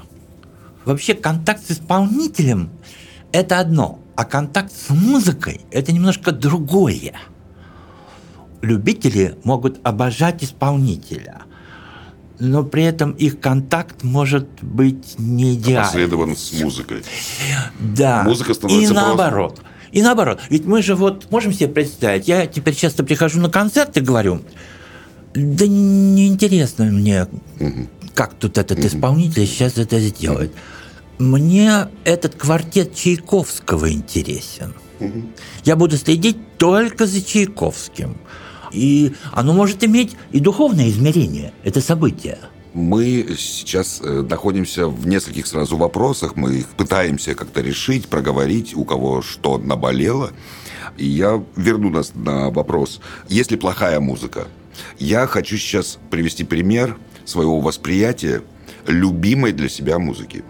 Вообще 0.86 1.12
контакт 1.12 1.66
с 1.66 1.72
исполнителем– 1.72 2.70
это 3.32 3.60
одно, 3.60 3.98
а 4.16 4.24
контакт 4.24 4.72
с 4.72 4.90
музыкой– 4.90 5.60
это 5.70 5.92
немножко 5.92 6.32
другое. 6.32 7.12
Любители 8.62 9.36
могут 9.44 9.78
обожать 9.86 10.42
исполнителя– 10.42 11.42
но 12.38 12.64
при 12.64 12.84
этом 12.84 13.12
их 13.12 13.40
контакт 13.40 14.02
может 14.02 14.48
быть 14.62 15.18
не 15.18 15.54
идеальным. 15.54 15.84
Последован 15.84 16.36
с 16.36 16.52
музыкой. 16.60 17.02
Да. 17.78 18.22
Музыка 18.24 18.54
становится 18.54 18.92
И 18.92 18.94
наоборот. 18.94 19.54
Просто... 19.54 19.72
И 19.92 20.02
наоборот. 20.02 20.40
Ведь 20.50 20.66
мы 20.66 20.82
же 20.82 20.94
вот 20.94 21.30
можем 21.30 21.52
себе 21.52 21.68
представить, 21.68 22.28
я 22.28 22.46
теперь 22.46 22.74
часто 22.74 23.04
прихожу 23.04 23.40
на 23.40 23.48
концерт 23.48 23.96
и 23.96 24.00
говорю, 24.00 24.42
да 25.34 25.66
неинтересно 25.66 26.84
мне, 26.86 27.26
угу. 27.60 27.88
как 28.14 28.34
тут 28.34 28.58
этот 28.58 28.78
угу. 28.78 28.86
исполнитель 28.86 29.46
сейчас 29.46 29.78
это 29.78 29.98
сделает. 30.00 30.52
Мне 31.18 31.88
этот 32.04 32.34
квартет 32.34 32.94
Чайковского 32.94 33.90
интересен. 33.90 34.74
Я 35.64 35.76
буду 35.76 35.96
следить 35.96 36.36
только 36.58 37.06
за 37.06 37.22
Чайковским. 37.22 38.16
И 38.72 39.12
оно 39.32 39.52
может 39.52 39.84
иметь 39.84 40.16
и 40.32 40.40
духовное 40.40 40.88
измерение, 40.88 41.52
это 41.64 41.80
событие. 41.80 42.38
Мы 42.74 43.26
сейчас 43.38 44.02
э, 44.02 44.22
находимся 44.28 44.86
в 44.88 45.06
нескольких 45.06 45.46
сразу 45.46 45.78
вопросах, 45.78 46.36
мы 46.36 46.56
их 46.56 46.66
пытаемся 46.68 47.34
как-то 47.34 47.62
решить, 47.62 48.08
проговорить, 48.08 48.76
у 48.76 48.84
кого 48.84 49.22
что 49.22 49.56
наболело. 49.56 50.32
И 50.98 51.06
я 51.06 51.42
верну 51.56 51.88
нас 51.88 52.12
на 52.14 52.50
вопрос. 52.50 53.00
Если 53.28 53.56
плохая 53.56 53.98
музыка, 53.98 54.46
я 54.98 55.26
хочу 55.26 55.56
сейчас 55.56 55.98
привести 56.10 56.44
пример 56.44 56.98
своего 57.24 57.60
восприятия 57.60 58.42
любимой 58.86 59.52
для 59.52 59.70
себя 59.70 59.98
музыки. 59.98 60.44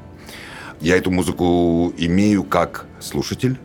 Я 0.81 0.97
эту 0.97 1.11
музыку 1.11 1.93
имею 1.97 2.45
как 2.45 2.87
слушатель, 3.01 3.59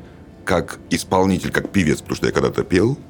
как 0.45 0.79
исполнитель, 0.89 1.51
как 1.51 1.69
певец, 1.69 2.01
потому 2.01 2.15
что 2.15 2.27
я 2.27 2.31
когда-то 2.31 2.63
пел– 2.63 2.97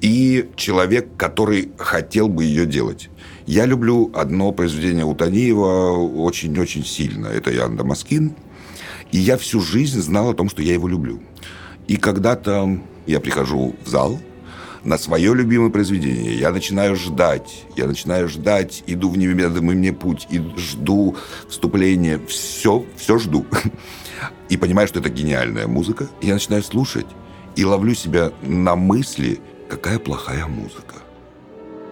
и 0.00 0.48
человек, 0.56 1.08
который 1.16 1.72
хотел 1.76 2.28
бы 2.28 2.44
ее 2.44 2.66
делать. 2.66 3.10
Я 3.46 3.66
люблю 3.66 4.10
одно 4.14 4.52
произведение 4.52 5.04
у 5.04 5.12
очень-очень 5.12 6.84
сильно. 6.84 7.26
Это 7.26 7.50
Ян 7.50 7.76
Дамаскин. 7.76 8.34
И 9.12 9.18
я 9.18 9.36
всю 9.36 9.60
жизнь 9.60 10.00
знал 10.00 10.30
о 10.30 10.34
том, 10.34 10.48
что 10.48 10.62
я 10.62 10.72
его 10.72 10.88
люблю. 10.88 11.20
И 11.86 11.96
когда-то 11.96 12.78
я 13.06 13.20
прихожу 13.20 13.74
в 13.84 13.88
зал 13.88 14.18
на 14.84 14.98
свое 14.98 15.34
любимое 15.34 15.70
произведение, 15.70 16.38
я 16.38 16.50
начинаю 16.50 16.96
ждать, 16.96 17.64
я 17.76 17.86
начинаю 17.86 18.28
ждать, 18.28 18.82
иду 18.86 19.10
в 19.10 19.18
неведомый 19.18 19.76
мне 19.76 19.92
путь, 19.92 20.26
и 20.30 20.38
жду 20.56 21.16
вступления, 21.48 22.20
все, 22.26 22.84
все 22.96 23.18
жду. 23.18 23.46
И 24.48 24.56
понимаю, 24.56 24.88
что 24.88 24.98
это 24.98 25.08
гениальная 25.08 25.66
музыка. 25.66 26.08
Я 26.20 26.34
начинаю 26.34 26.62
слушать 26.62 27.06
и 27.56 27.64
ловлю 27.64 27.94
себя 27.94 28.32
на 28.42 28.74
мысли, 28.76 29.40
Какая 29.70 30.00
плохая 30.00 30.46
музыка. 30.48 30.96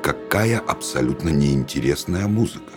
Какая 0.03 0.59
абсолютно 0.59 1.29
неинтересная 1.29 2.27
музыка. 2.27 2.72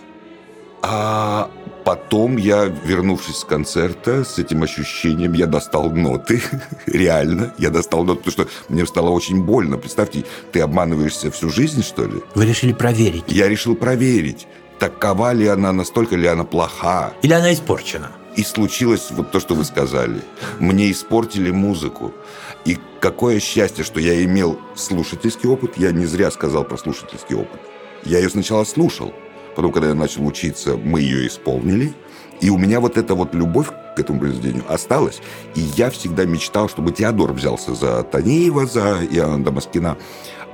А 0.80 1.50
потом 1.84 2.36
я, 2.36 2.64
вернувшись 2.64 3.38
с 3.38 3.44
концерта, 3.44 4.24
с 4.24 4.38
этим 4.38 4.62
ощущением, 4.62 5.32
я 5.32 5.46
достал 5.46 5.90
ноты. 5.90 6.42
Реально, 6.86 7.54
я 7.58 7.70
достал 7.70 8.04
ноты, 8.04 8.22
потому 8.24 8.32
что 8.32 8.72
мне 8.72 8.86
стало 8.86 9.10
очень 9.10 9.42
больно. 9.42 9.78
Представьте, 9.78 10.24
ты 10.52 10.60
обманываешься 10.60 11.30
всю 11.30 11.50
жизнь, 11.50 11.82
что 11.82 12.04
ли? 12.04 12.22
Вы 12.34 12.46
решили 12.46 12.72
проверить? 12.72 13.24
Я 13.28 13.48
решил 13.48 13.74
проверить, 13.74 14.46
такова 14.78 15.32
ли 15.32 15.46
она, 15.46 15.72
настолько 15.72 16.16
ли 16.16 16.26
она 16.26 16.44
плоха. 16.44 17.12
Или 17.22 17.32
она 17.32 17.52
испорчена? 17.52 18.12
И 18.36 18.44
случилось 18.44 19.08
вот 19.10 19.30
то, 19.30 19.40
что 19.40 19.54
вы 19.54 19.64
сказали. 19.64 20.22
Мне 20.58 20.90
испортили 20.90 21.50
музыку. 21.50 22.12
И 22.64 22.78
какое 23.00 23.40
счастье, 23.40 23.84
что 23.84 24.00
я 24.00 24.24
имел 24.24 24.58
слушательский 24.74 25.48
опыт. 25.48 25.72
Я 25.76 25.92
не 25.92 26.06
зря 26.06 26.30
сказал 26.30 26.64
про 26.64 26.78
слушательский 26.78 27.36
опыт. 27.36 27.60
Я 28.04 28.18
ее 28.18 28.30
сначала 28.30 28.64
слушал. 28.64 29.12
Потом, 29.54 29.72
когда 29.72 29.88
я 29.88 29.94
начал 29.94 30.26
учиться, 30.26 30.76
мы 30.76 31.00
ее 31.00 31.26
исполнили. 31.26 31.92
И 32.40 32.50
у 32.50 32.58
меня 32.58 32.80
вот 32.80 32.96
эта 32.96 33.14
вот 33.14 33.34
любовь 33.34 33.68
к 33.94 34.00
этому 34.00 34.18
произведению 34.20 34.64
осталась. 34.68 35.20
И 35.54 35.60
я 35.76 35.90
всегда 35.90 36.24
мечтал, 36.24 36.68
чтобы 36.68 36.92
Теодор 36.92 37.32
взялся 37.32 37.74
за 37.74 38.02
Танеева, 38.02 38.66
за 38.66 38.98
Иоанна 39.10 39.44
Дамаскина 39.44 39.96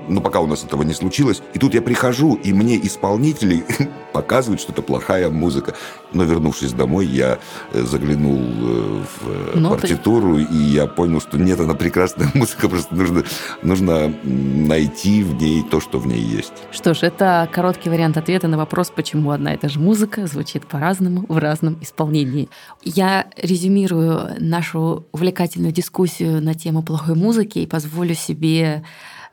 но 0.08 0.20
пока 0.20 0.40
у 0.40 0.46
нас 0.46 0.64
этого 0.64 0.82
не 0.82 0.94
случилось. 0.94 1.42
И 1.54 1.58
тут 1.58 1.74
я 1.74 1.82
прихожу, 1.82 2.34
и 2.34 2.52
мне 2.52 2.78
исполнители 2.84 3.64
показывают, 4.12 4.60
что 4.60 4.72
это 4.72 4.82
плохая 4.82 5.30
музыка. 5.30 5.74
Но 6.12 6.24
вернувшись 6.24 6.72
домой, 6.72 7.06
я 7.06 7.38
э, 7.72 7.82
заглянул 7.82 8.38
э, 8.38 9.02
в 9.02 9.28
э, 9.28 9.52
ну, 9.54 9.70
партитуру, 9.70 10.38
и 10.38 10.56
я 10.56 10.86
понял, 10.86 11.20
что 11.20 11.38
нет, 11.38 11.60
она 11.60 11.74
прекрасная 11.74 12.30
музыка, 12.34 12.68
просто 12.68 12.94
нужно, 12.94 13.24
нужно 13.62 14.14
найти 14.24 15.22
в 15.22 15.34
ней 15.34 15.62
то, 15.62 15.80
что 15.80 15.98
в 15.98 16.06
ней 16.06 16.20
есть. 16.20 16.52
Что 16.70 16.94
ж, 16.94 17.02
это 17.02 17.48
короткий 17.52 17.90
вариант 17.90 18.16
ответа 18.16 18.48
на 18.48 18.56
вопрос, 18.56 18.90
почему 18.94 19.30
одна 19.30 19.54
и 19.54 19.58
та 19.58 19.68
же 19.68 19.78
музыка 19.78 20.26
звучит 20.26 20.66
по-разному 20.66 21.26
в 21.28 21.36
разном 21.38 21.78
исполнении. 21.82 22.48
Я 22.82 23.26
резюмирую 23.36 24.36
нашу 24.38 25.06
увлекательную 25.12 25.72
дискуссию 25.72 26.42
на 26.42 26.54
тему 26.54 26.82
плохой 26.82 27.14
музыки 27.14 27.58
и 27.58 27.66
позволю 27.66 28.14
себе 28.14 28.82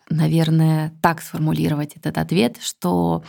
наверное, 0.09 0.93
так 1.01 1.21
сформулировать 1.21 1.95
этот 1.95 2.17
ответ, 2.17 2.57
что 2.61 3.23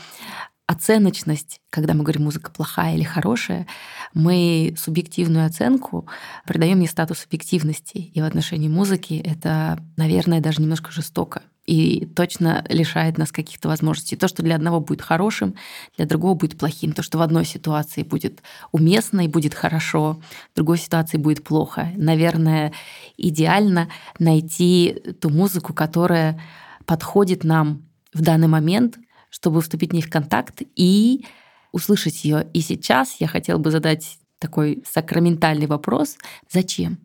оценочность, 0.66 1.60
когда 1.70 1.94
мы 1.94 2.02
говорим 2.02 2.24
музыка 2.24 2.50
плохая 2.50 2.96
или 2.96 3.04
хорошая, 3.04 3.66
мы 4.14 4.74
субъективную 4.76 5.46
оценку 5.46 6.08
придаем 6.44 6.80
ей 6.80 6.88
статус 6.88 7.24
объективности. 7.24 7.98
И 7.98 8.20
в 8.20 8.24
отношении 8.24 8.68
музыки 8.68 9.14
это, 9.24 9.78
наверное, 9.96 10.40
даже 10.40 10.60
немножко 10.60 10.90
жестоко 10.90 11.42
и 11.66 12.06
точно 12.06 12.64
лишает 12.68 13.18
нас 13.18 13.32
каких-то 13.32 13.68
возможностей. 13.68 14.16
То, 14.16 14.28
что 14.28 14.42
для 14.42 14.54
одного 14.54 14.80
будет 14.80 15.02
хорошим, 15.02 15.56
для 15.96 16.06
другого 16.06 16.34
будет 16.34 16.58
плохим. 16.58 16.92
То, 16.92 17.02
что 17.02 17.18
в 17.18 17.22
одной 17.22 17.44
ситуации 17.44 18.02
будет 18.02 18.42
уместно 18.72 19.22
и 19.22 19.28
будет 19.28 19.54
хорошо, 19.54 20.20
в 20.52 20.56
другой 20.56 20.78
ситуации 20.78 21.18
будет 21.18 21.44
плохо. 21.44 21.90
Наверное, 21.96 22.72
идеально 23.16 23.88
найти 24.18 25.02
ту 25.20 25.28
музыку, 25.30 25.74
которая 25.74 26.40
подходит 26.87 27.44
нам 27.44 27.88
в 28.12 28.22
данный 28.22 28.49
момент, 28.49 28.99
чтобы 29.31 29.61
вступить 29.61 29.90
в 29.90 29.92
ней 29.92 30.03
в 30.03 30.11
контакт 30.11 30.62
и 30.77 31.27
услышать 31.72 32.25
ее. 32.25 32.49
И 32.55 32.61
сейчас 32.61 33.16
я 33.20 33.27
хотела 33.27 33.59
бы 33.59 33.70
задать 33.70 34.18
такой 34.38 34.83
сакраментальный 34.90 35.66
вопрос. 35.66 36.16
Зачем 36.51 36.99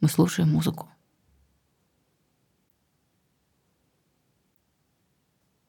мы 0.00 0.08
слушаем 0.08 0.50
музыку? 0.50 0.88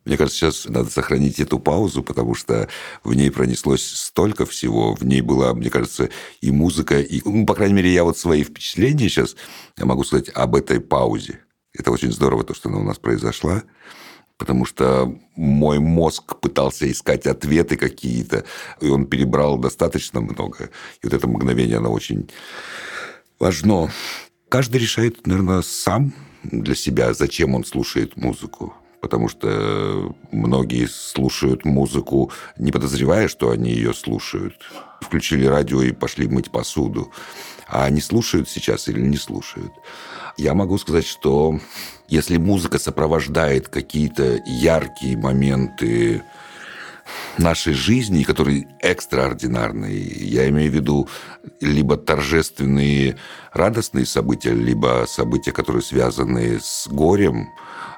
Мне 0.03 0.17
кажется, 0.17 0.39
сейчас 0.39 0.65
надо 0.65 0.89
сохранить 0.89 1.39
эту 1.39 1.59
паузу, 1.59 2.01
потому 2.01 2.33
что 2.33 2.67
в 3.03 3.13
ней 3.13 3.29
пронеслось 3.29 3.85
столько 3.85 4.47
всего. 4.47 4.95
В 4.95 5.05
ней 5.05 5.21
была, 5.21 5.53
мне 5.53 5.69
кажется, 5.69 6.09
и 6.41 6.51
музыка, 6.51 6.99
и, 6.99 7.21
ну, 7.23 7.45
по 7.45 7.53
крайней 7.53 7.75
мере, 7.75 7.93
я 7.93 8.03
вот 8.03 8.17
свои 8.17 8.43
впечатления 8.43 9.09
сейчас 9.09 9.35
могу 9.77 10.03
сказать 10.03 10.29
об 10.29 10.55
этой 10.55 10.81
паузе. 10.81 11.41
Это 11.73 11.91
очень 11.91 12.11
здорово, 12.11 12.43
то, 12.43 12.53
что 12.53 12.69
она 12.69 12.79
у 12.79 12.83
нас 12.83 12.97
произошла, 12.99 13.63
потому 14.37 14.65
что 14.65 15.15
мой 15.35 15.79
мозг 15.79 16.37
пытался 16.39 16.91
искать 16.91 17.27
ответы 17.27 17.77
какие-то, 17.77 18.43
и 18.81 18.89
он 18.89 19.05
перебрал 19.05 19.57
достаточно 19.57 20.21
много. 20.21 20.69
И 21.01 21.05
вот 21.05 21.13
это 21.13 21.27
мгновение, 21.27 21.77
оно 21.77 21.91
очень 21.91 22.29
важно. 23.39 23.91
Каждый 24.49 24.81
решает, 24.81 25.25
наверное, 25.27 25.61
сам 25.61 26.13
для 26.43 26.75
себя, 26.75 27.13
зачем 27.13 27.55
он 27.55 27.63
слушает 27.63 28.17
музыку 28.17 28.73
потому 29.01 29.27
что 29.27 30.15
многие 30.31 30.87
слушают 30.87 31.65
музыку, 31.65 32.31
не 32.57 32.71
подозревая, 32.71 33.27
что 33.27 33.49
они 33.49 33.71
ее 33.71 33.93
слушают. 33.93 34.53
Включили 35.01 35.45
радио 35.45 35.81
и 35.81 35.91
пошли 35.91 36.27
мыть 36.27 36.51
посуду. 36.51 37.11
А 37.71 37.85
они 37.85 38.01
слушают 38.01 38.49
сейчас 38.49 38.87
или 38.89 38.99
не 38.99 39.17
слушают. 39.17 39.71
Я 40.37 40.53
могу 40.53 40.77
сказать, 40.77 41.05
что 41.07 41.59
если 42.07 42.37
музыка 42.37 42.77
сопровождает 42.79 43.69
какие-то 43.69 44.41
яркие 44.45 45.17
моменты 45.17 46.23
нашей 47.37 47.73
жизни, 47.73 48.23
которые 48.23 48.67
экстраординарные. 48.79 49.99
Я 49.99 50.49
имею 50.49 50.71
в 50.71 50.75
виду 50.75 51.09
либо 51.59 51.97
торжественные, 51.97 53.17
радостные 53.53 54.05
события, 54.05 54.53
либо 54.53 55.05
события, 55.07 55.51
которые 55.51 55.81
связаны 55.81 56.59
с 56.61 56.87
горем, 56.87 57.49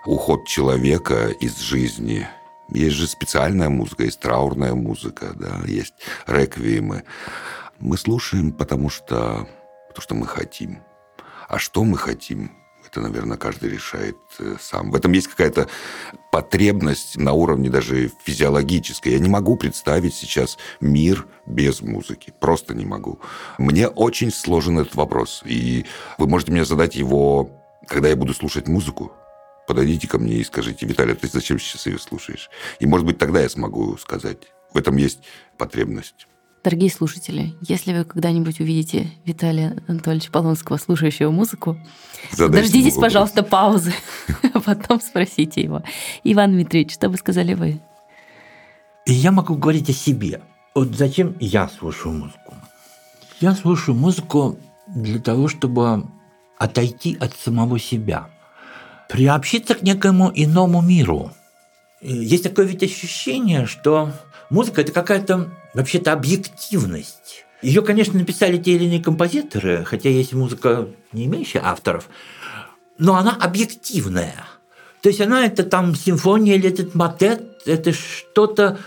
уход 0.06 0.48
человека 0.48 1.30
из 1.30 1.60
жизни. 1.60 2.28
Есть 2.70 2.96
же 2.96 3.08
специальная 3.08 3.70
музыка, 3.70 4.04
есть 4.04 4.20
траурная 4.20 4.74
музыка, 4.74 5.34
да, 5.36 5.62
есть 5.68 5.94
реквиемы. 6.28 7.04
Мы 7.80 7.98
слушаем, 7.98 8.52
потому 8.52 8.90
что, 8.90 9.48
потому 9.94 10.04
что 10.04 10.16
мы 10.16 10.28
хотим. 10.28 10.84
А 11.48 11.60
что 11.60 11.84
мы 11.84 11.98
хотим? 11.98 12.52
Это, 12.86 13.00
наверное, 13.00 13.38
каждый 13.38 13.70
решает 13.70 14.18
э, 14.40 14.56
сам. 14.60 14.92
В 14.92 14.96
этом 14.96 15.12
есть 15.14 15.28
какая-то 15.28 15.70
потребность 16.32 17.18
на 17.18 17.34
уровне 17.34 17.70
даже 17.70 18.12
физиологической. 18.24 19.14
Я 19.14 19.20
не 19.20 19.30
могу 19.30 19.56
представить 19.56 20.14
сейчас 20.14 20.58
мир 20.82 21.26
без 21.46 21.82
музыки. 21.82 22.34
Просто 22.40 22.74
не 22.74 22.86
могу. 22.86 23.20
Мне 23.58 23.88
очень 23.88 24.32
сложен 24.32 24.80
этот 24.80 24.96
вопрос. 24.96 25.44
И 25.46 25.86
вы 26.18 26.28
можете 26.28 26.52
мне 26.52 26.66
задать 26.66 26.96
его, 26.96 27.50
когда 27.88 28.10
я 28.10 28.16
буду 28.16 28.34
слушать 28.34 28.68
музыку, 28.68 29.14
подойдите 29.66 30.08
ко 30.08 30.18
мне 30.18 30.36
и 30.36 30.44
скажите, 30.44 30.86
Виталий, 30.86 31.16
ты 31.16 31.28
зачем 31.28 31.60
сейчас 31.60 31.86
ее 31.86 32.00
слушаешь? 32.00 32.50
И, 32.80 32.86
может 32.86 33.06
быть, 33.06 33.18
тогда 33.18 33.42
я 33.42 33.50
смогу 33.50 33.98
сказать. 33.98 34.40
В 34.74 34.78
этом 34.78 34.98
есть 34.98 35.20
потребность. 35.58 36.28
Дорогие 36.64 36.90
слушатели, 36.90 37.54
если 37.62 37.94
вы 37.94 38.06
когда-нибудь 38.06 38.62
увидите 38.62 39.12
Виталия 39.26 39.84
Анатольевича 39.88 40.32
Полонского, 40.32 40.78
слушающего 40.78 41.30
музыку, 41.30 41.78
Задайте 42.32 42.68
дождитесь, 42.68 42.96
пожалуйста, 42.96 43.44
паузы, 43.44 43.94
а 44.54 44.60
потом 44.62 45.02
спросите 45.02 45.62
его. 45.62 45.84
Иван 46.24 46.54
Дмитриевич, 46.54 46.94
что 46.94 47.10
бы 47.10 47.18
сказали 47.18 47.54
вы? 47.54 47.82
Я 49.06 49.32
могу 49.32 49.56
говорить 49.56 49.90
о 49.90 49.94
себе. 49.94 50.42
Вот 50.74 50.96
зачем 50.96 51.36
я 51.42 51.68
слушаю 51.68 52.14
музыку? 52.14 52.56
Я 53.42 53.54
слушаю 53.56 53.96
музыку 53.96 54.58
для 54.88 55.20
того, 55.20 55.50
чтобы 55.50 56.06
отойти 56.58 57.18
от 57.20 57.34
самого 57.36 57.78
себя– 57.78 58.30
приобщиться 59.10 59.76
к 59.76 59.84
некому 59.84 60.32
иному 60.34 60.82
миру. 60.82 61.32
Есть 62.02 62.44
такое 62.44 62.66
ведь 62.66 62.84
ощущение, 62.84 63.66
что 63.66 64.12
музыка– 64.50 64.82
это 64.82 64.92
какая-то 64.92 65.52
вообще-то 65.74 66.14
объективность. 66.14 67.46
Ее, 67.62 67.82
конечно, 67.82 68.20
написали 68.20 68.58
те 68.58 68.74
или 68.74 68.86
иные 68.86 69.02
композиторы, 69.02 69.84
хотя 69.86 70.10
есть 70.10 70.34
музыка, 70.34 70.88
не 71.12 71.26
имеющая 71.26 71.62
авторов, 71.64 72.10
но 72.98 73.16
она 73.16 73.36
объективная. 73.36 74.46
То 75.02 75.10
есть 75.10 75.22
она 75.22 75.46
это 75.46 75.64
там 75.64 75.96
симфония 75.96 76.56
или 76.56 76.70
этот 76.70 76.96
мотет, 76.96 77.62
это 77.66 77.94
что-то 77.94 78.80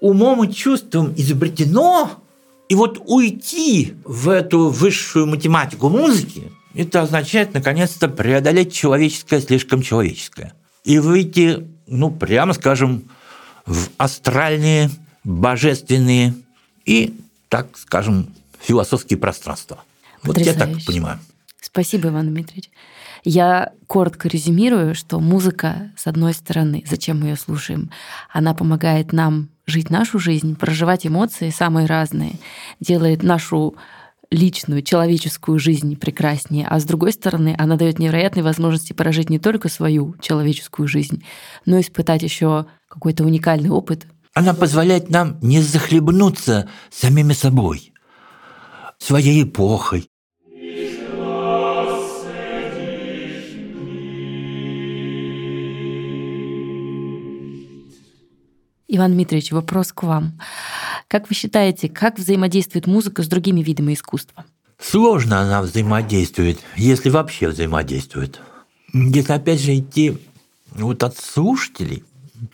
умом 0.00 0.44
и 0.44 0.52
чувством 0.52 1.14
изобретено, 1.16 2.10
и 2.68 2.74
вот 2.74 3.00
уйти 3.06 3.94
в 4.04 4.28
эту 4.28 4.68
высшую 4.68 5.26
математику 5.26 5.88
музыки– 5.88 6.50
это 6.74 7.02
означает, 7.02 7.54
наконец-то, 7.54 8.08
преодолеть 8.08 8.74
человеческое 8.74 9.40
слишком 9.40 9.80
человеческое. 9.80 10.54
И 10.82 10.98
выйти, 10.98 11.66
ну, 11.86 12.10
прямо 12.10 12.52
скажем, 12.52 13.10
в 13.64 13.88
астральные, 13.96 14.90
божественные 15.24 16.34
и, 16.84 17.18
так 17.48 17.76
скажем, 17.76 18.28
философские 18.60 19.18
пространства. 19.18 19.82
Потрясающе. 20.22 20.58
Вот 20.58 20.68
я 20.68 20.74
так 20.74 20.84
понимаю. 20.86 21.18
Спасибо, 21.60 22.10
Иван 22.10 22.28
Дмитриевич. 22.28 22.70
Я 23.24 23.72
коротко 23.86 24.28
резюмирую, 24.28 24.94
что 24.94 25.18
музыка, 25.18 25.90
с 25.96 26.06
одной 26.06 26.34
стороны, 26.34 26.84
зачем 26.86 27.20
мы 27.20 27.28
ее 27.28 27.36
слушаем, 27.36 27.90
она 28.30 28.52
помогает 28.54 29.12
нам 29.12 29.48
жить 29.66 29.88
нашу 29.88 30.18
жизнь, 30.18 30.56
проживать 30.56 31.06
эмоции 31.06 31.48
самые 31.48 31.86
разные, 31.86 32.34
делает 32.80 33.22
нашу 33.22 33.76
личную, 34.30 34.82
человеческую 34.82 35.58
жизнь 35.58 35.96
прекраснее, 35.96 36.66
а 36.68 36.78
с 36.78 36.84
другой 36.84 37.12
стороны, 37.12 37.54
она 37.56 37.76
дает 37.76 37.98
невероятные 37.98 38.42
возможности 38.42 38.92
прожить 38.92 39.30
не 39.30 39.38
только 39.38 39.68
свою 39.68 40.16
человеческую 40.20 40.86
жизнь, 40.86 41.24
но 41.64 41.78
и 41.78 41.80
испытать 41.80 42.22
еще 42.22 42.66
какой-то 42.88 43.24
уникальный 43.24 43.70
опыт. 43.70 44.06
Она 44.34 44.52
позволяет 44.52 45.10
нам 45.10 45.38
не 45.42 45.62
захлебнуться 45.62 46.68
самими 46.90 47.32
собой, 47.32 47.92
своей 48.98 49.44
эпохой. 49.44 50.10
Иван 58.88 59.12
Дмитриевич, 59.12 59.52
вопрос 59.52 59.92
к 59.92 60.02
вам. 60.02 60.40
Как 61.06 61.28
вы 61.28 61.36
считаете, 61.36 61.88
как 61.88 62.18
взаимодействует 62.18 62.88
музыка 62.88 63.22
с 63.22 63.28
другими 63.28 63.60
видами 63.62 63.94
искусства? 63.94 64.44
Сложно 64.80 65.40
она 65.40 65.62
взаимодействует, 65.62 66.58
если 66.76 67.08
вообще 67.08 67.48
взаимодействует. 67.48 68.40
Если 68.92 69.32
опять 69.32 69.60
же 69.60 69.76
идти 69.76 70.18
вот 70.72 71.04
от 71.04 71.16
слушателей, 71.16 72.02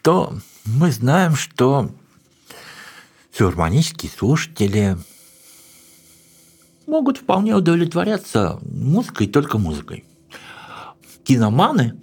то 0.02 0.34
мы 0.76 0.90
знаем, 0.92 1.36
что 1.36 1.90
филармонические 3.32 4.10
слушатели 4.10 4.96
могут 6.86 7.18
вполне 7.18 7.54
удовлетворяться 7.54 8.58
музыкой, 8.62 9.26
только 9.28 9.58
музыкой. 9.58 10.04
Киноманы, 11.24 11.96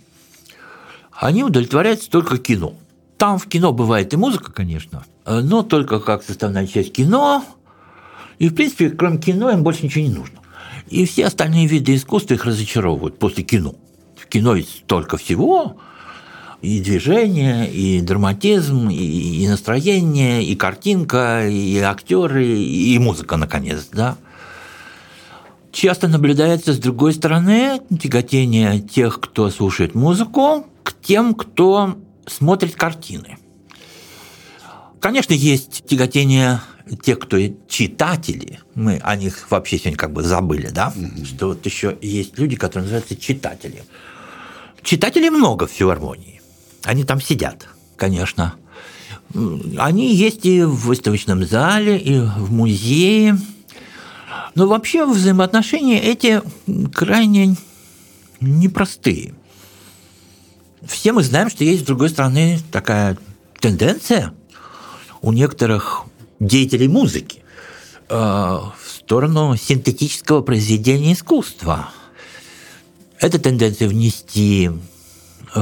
они 1.12 1.44
удовлетворяются 1.44 2.10
только 2.10 2.38
кино– 2.38 2.76
там 3.18 3.40
в 3.40 3.48
кино 3.48 3.74
бывает 3.74 4.14
и 4.14 4.18
музыка, 4.18 4.52
конечно, 4.52 5.04
но 5.26 5.64
только 5.64 6.00
как 6.00 6.24
составная 6.24 6.68
часть 6.68 6.94
кино. 6.94 7.44
И, 8.38 8.50
в 8.50 8.56
принципе, 8.56 8.92
кроме 8.92 9.18
кино 9.18 9.50
им 9.50 9.64
больше 9.64 9.86
ничего 9.86 10.06
не 10.06 10.14
нужно. 10.14 10.40
И 10.88 11.06
все 11.06 11.26
остальные 11.26 11.66
виды 11.66 11.96
искусства 11.96 12.36
их 12.36 12.46
разочаровывают 12.46 13.18
после 13.18 13.44
кино. 13.44 13.74
В 14.16 14.28
кино 14.28 14.56
есть 14.56 14.84
столько 14.84 15.18
всего, 15.18 15.78
и 16.62 16.80
движение, 16.80 17.70
и 17.70 18.02
драматизм, 18.02 18.90
и, 18.90 18.96
и 18.96 19.48
настроение, 19.48 20.44
и 20.44 20.56
картинка, 20.56 21.48
и 21.48 21.78
актеры, 21.80 22.46
и 22.48 22.98
музыка, 23.00 23.38
наконец, 23.38 23.88
да. 23.92 24.18
Часто 25.72 26.08
наблюдается, 26.08 26.74
с 26.74 26.80
другой 26.80 27.14
стороны, 27.14 27.80
тяготение 28.02 28.80
тех, 28.80 29.20
кто 29.20 29.52
слушает 29.52 29.94
музыку, 29.94 30.66
к 30.84 30.94
тем, 31.02 31.36
кто 31.36 31.98
смотрит 32.26 32.76
картины. 32.76 33.38
Конечно, 35.00 35.34
есть 35.34 35.86
тяготение 35.86 36.62
тех, 37.04 37.20
кто 37.20 37.38
читатели. 37.68 38.60
Мы 38.74 38.98
о 39.04 39.16
них 39.16 39.52
вообще 39.52 39.78
сегодня 39.78 39.98
как 39.98 40.14
бы 40.14 40.24
забыли, 40.24 40.70
да? 40.70 40.92
Mm-hmm. 40.96 41.26
Что 41.26 41.48
вот 41.50 41.66
еще 41.66 41.98
есть 42.02 42.40
люди, 42.40 42.56
которые 42.56 42.84
называются 42.84 43.16
читатели. 43.16 43.84
Читателей 44.82 45.30
много 45.30 45.68
в 45.68 45.72
филармонии. 45.72 46.37
Они 46.88 47.04
там 47.04 47.22
сидят, 47.22 47.68
конечно. 47.96 48.56
Они 49.78 50.16
есть 50.16 50.46
и 50.46 50.64
в 50.64 50.88
выставочном 50.88 51.46
зале, 51.46 52.00
и 52.00 52.20
в 52.20 52.52
музее. 52.52 53.38
Но 54.56 54.68
вообще 54.68 55.06
взаимоотношения 55.06 56.02
эти 56.02 56.42
крайне 56.94 57.56
непростые 58.40 59.34
все 60.88 61.12
мы 61.12 61.24
знаем, 61.24 61.50
что 61.50 61.64
есть, 61.64 61.84
с 61.84 61.86
другой 61.86 62.10
стороны, 62.10 62.60
такая 62.72 63.18
тенденция 63.60 64.34
у 65.22 65.32
некоторых 65.32 66.04
деятелей 66.40 66.88
музыки 66.88 67.44
э, 68.10 68.16
в 68.16 68.72
сторону 68.88 69.56
синтетического 69.56 70.42
произведения 70.42 71.14
искусства. 71.14 71.90
Эта 73.20 73.40
тенденция 73.40 73.88
внести 73.88 74.72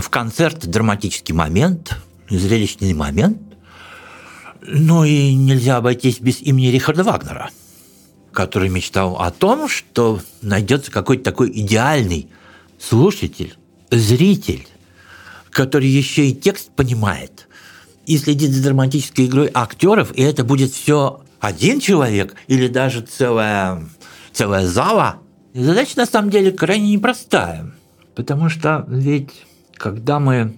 в 0.01 0.09
концерт 0.09 0.65
драматический 0.65 1.33
момент, 1.33 1.97
зрелищный 2.29 2.93
момент. 2.93 3.39
Ну 4.61 5.03
и 5.03 5.33
нельзя 5.33 5.77
обойтись 5.77 6.19
без 6.19 6.41
имени 6.41 6.67
Рихарда 6.67 7.03
Вагнера, 7.03 7.51
который 8.31 8.69
мечтал 8.69 9.17
о 9.19 9.29
том, 9.31 9.69
что 9.69 10.19
найдется 10.41 10.91
какой-то 10.91 11.23
такой 11.23 11.51
идеальный 11.51 12.29
слушатель, 12.79 13.55
зритель, 13.91 14.67
который 15.51 15.87
еще 15.87 16.27
и 16.27 16.35
текст 16.35 16.71
понимает, 16.71 17.47
и 18.05 18.17
следит 18.17 18.51
за 18.51 18.63
драматической 18.63 19.25
игрой 19.25 19.49
актеров, 19.53 20.11
и 20.15 20.21
это 20.21 20.43
будет 20.43 20.71
все 20.71 21.21
один 21.39 21.79
человек 21.79 22.35
или 22.47 22.67
даже 22.67 23.01
целая, 23.01 23.87
целая 24.33 24.67
зала. 24.67 25.17
Задача 25.53 25.93
на 25.97 26.05
самом 26.05 26.31
деле 26.31 26.51
крайне 26.51 26.91
непростая, 26.91 27.71
потому 28.15 28.49
что 28.49 28.85
ведь 28.87 29.31
когда 29.77 30.19
мы 30.19 30.55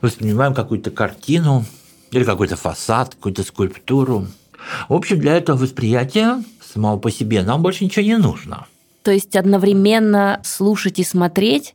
воспринимаем 0.00 0.54
какую-то 0.54 0.90
картину 0.90 1.64
или 2.10 2.24
какой-то 2.24 2.56
фасад, 2.56 3.14
какую-то 3.14 3.42
скульптуру, 3.42 4.26
в 4.88 4.94
общем, 4.94 5.18
для 5.18 5.36
этого 5.36 5.56
восприятия 5.56 6.42
самого 6.72 6.98
по 6.98 7.10
себе 7.10 7.42
нам 7.42 7.62
больше 7.62 7.84
ничего 7.84 8.04
не 8.04 8.16
нужно. 8.16 8.66
То 9.02 9.10
есть 9.10 9.36
одновременно 9.36 10.40
слушать 10.42 10.98
и 10.98 11.04
смотреть, 11.04 11.74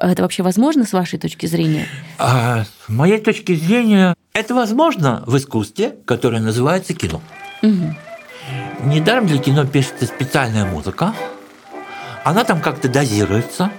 это 0.00 0.22
вообще 0.22 0.42
возможно 0.42 0.84
с 0.84 0.92
вашей 0.92 1.18
точки 1.18 1.46
зрения? 1.46 1.86
А, 2.18 2.64
с 2.64 2.88
моей 2.88 3.18
точки 3.18 3.54
зрения, 3.54 4.16
это 4.32 4.54
возможно 4.54 5.22
в 5.26 5.36
искусстве, 5.36 5.94
которое 6.04 6.40
называется 6.40 6.92
кино. 6.92 7.22
Угу. 7.62 7.94
Недаром 8.86 9.26
для 9.26 9.38
кино 9.38 9.64
пишется 9.64 10.06
специальная 10.06 10.64
музыка. 10.64 11.14
Она 12.24 12.42
там 12.42 12.60
как-то 12.60 12.88
дозируется. 12.88 13.70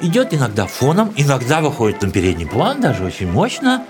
Идет 0.00 0.34
иногда 0.34 0.66
фоном, 0.66 1.12
иногда 1.16 1.60
выходит 1.60 2.02
на 2.02 2.10
передний 2.10 2.46
план, 2.46 2.80
даже 2.80 3.04
очень 3.04 3.30
мощно. 3.30 3.84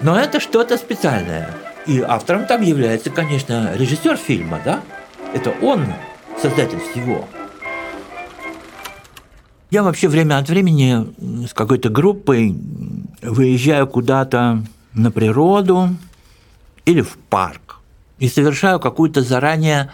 Но 0.00 0.18
это 0.18 0.40
что-то 0.40 0.78
специальное. 0.78 1.54
И 1.86 2.00
автором 2.00 2.46
там 2.46 2.62
является, 2.62 3.10
конечно, 3.10 3.74
режиссер 3.74 4.16
фильма, 4.16 4.60
да? 4.64 4.80
Это 5.34 5.50
он 5.62 5.86
создатель 6.40 6.80
всего. 6.80 7.28
Я 9.70 9.82
вообще 9.82 10.08
время 10.08 10.38
от 10.38 10.48
времени 10.48 11.46
с 11.46 11.52
какой-то 11.52 11.90
группой 11.90 12.56
выезжаю 13.20 13.86
куда-то 13.86 14.64
на 14.94 15.10
природу 15.10 15.90
или 16.86 17.02
в 17.02 17.18
парк 17.28 17.80
и 18.18 18.28
совершаю 18.28 18.80
какую-то 18.80 19.20
заранее, 19.20 19.90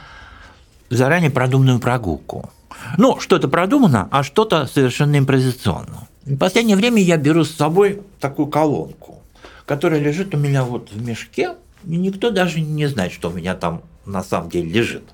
заранее 0.91 1.31
продуманную 1.31 1.81
прогулку. 1.81 2.51
Ну, 2.97 3.21
что-то 3.21 3.49
продумано, 3.49 4.09
а 4.11 4.23
что-то 4.23 4.67
совершенно 4.67 5.19
импровизационно. 5.19 6.09
В 6.25 6.37
последнее 6.37 6.77
время 6.77 7.03
я 7.03 7.17
беру 7.17 7.45
с 7.45 7.51
собой 7.51 8.03
такую 8.21 8.47
колонку, 8.49 9.23
которая 9.67 10.01
лежит 10.01 10.35
у 10.35 10.39
меня 10.39 10.65
вот 10.65 10.91
в 10.91 11.03
мешке, 11.03 11.55
и 11.87 11.97
никто 11.97 12.31
даже 12.31 12.61
не 12.61 12.87
знает, 12.87 13.13
что 13.13 13.31
у 13.31 13.33
меня 13.33 13.55
там 13.55 13.83
на 14.07 14.23
самом 14.23 14.49
деле 14.51 14.71
лежит. 14.71 15.05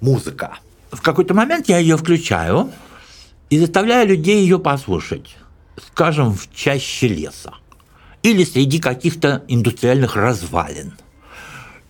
Музыка 0.00 0.58
в 0.90 1.02
какой-то 1.02 1.34
момент 1.34 1.68
я 1.68 1.78
ее 1.78 1.96
включаю 1.96 2.70
и 3.50 3.58
заставляю 3.58 4.08
людей 4.08 4.40
ее 4.42 4.58
послушать, 4.58 5.36
скажем, 5.86 6.34
в 6.34 6.52
чаще 6.54 7.08
леса 7.08 7.54
или 8.22 8.44
среди 8.44 8.78
каких-то 8.78 9.44
индустриальных 9.48 10.16
развалин. 10.16 10.94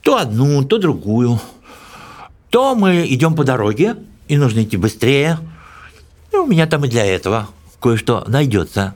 То 0.03 0.17
одну, 0.19 0.65
то 0.65 0.79
другую. 0.79 1.41
То 2.51 2.75
мы 2.75 3.07
идем 3.07 3.35
по 3.35 3.45
дороге, 3.45 3.97
и 4.29 4.37
нужно 4.37 4.63
идти 4.63 4.77
быстрее. 4.77 5.39
И 6.33 6.37
у 6.37 6.47
меня 6.47 6.67
там 6.67 6.85
и 6.85 6.89
для 6.89 7.05
этого 7.05 7.49
кое-что 7.81 8.25
найдется. 8.27 8.95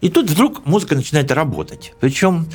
И 0.00 0.08
тут 0.08 0.30
вдруг 0.30 0.64
музыка 0.64 0.94
начинает 0.94 1.30
работать. 1.32 1.92
Причем 2.00 2.46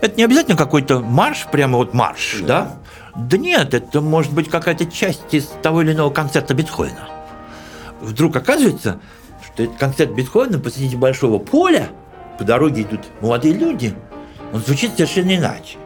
это 0.00 0.16
не 0.16 0.24
обязательно 0.24 0.56
какой-то 0.56 1.00
марш, 1.00 1.46
прямо 1.52 1.76
вот 1.78 1.94
марш, 1.94 2.38
да? 2.40 2.78
да? 3.14 3.22
Да 3.28 3.38
нет, 3.38 3.74
это 3.74 4.00
может 4.00 4.32
быть 4.32 4.48
какая-то 4.48 4.86
часть 4.86 5.32
из 5.32 5.46
того 5.62 5.82
или 5.82 5.92
иного 5.92 6.10
концерта 6.10 6.54
Бетховена. 6.54 7.08
Вдруг 8.00 8.36
оказывается, 8.36 9.00
что 9.44 9.62
этот 9.62 9.76
концерт 9.76 10.12
Бетховена 10.12 10.58
посреди 10.58 10.96
большого 10.96 11.38
поля, 11.38 11.88
по 12.38 12.44
дороге 12.44 12.82
идут 12.82 13.00
молодые 13.20 13.54
люди, 13.54 13.94
он 14.52 14.60
звучит 14.60 14.92
совершенно 14.92 15.34
иначе. 15.34 15.78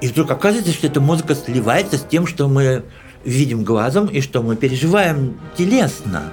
И 0.00 0.08
вдруг 0.08 0.30
оказывается, 0.30 0.72
что 0.72 0.86
эта 0.86 1.00
музыка 1.00 1.34
сливается 1.34 1.98
с 1.98 2.04
тем, 2.04 2.26
что 2.26 2.48
мы 2.48 2.84
видим 3.24 3.64
глазом 3.64 4.06
и 4.06 4.20
что 4.20 4.42
мы 4.42 4.56
переживаем 4.56 5.38
телесно. 5.56 6.32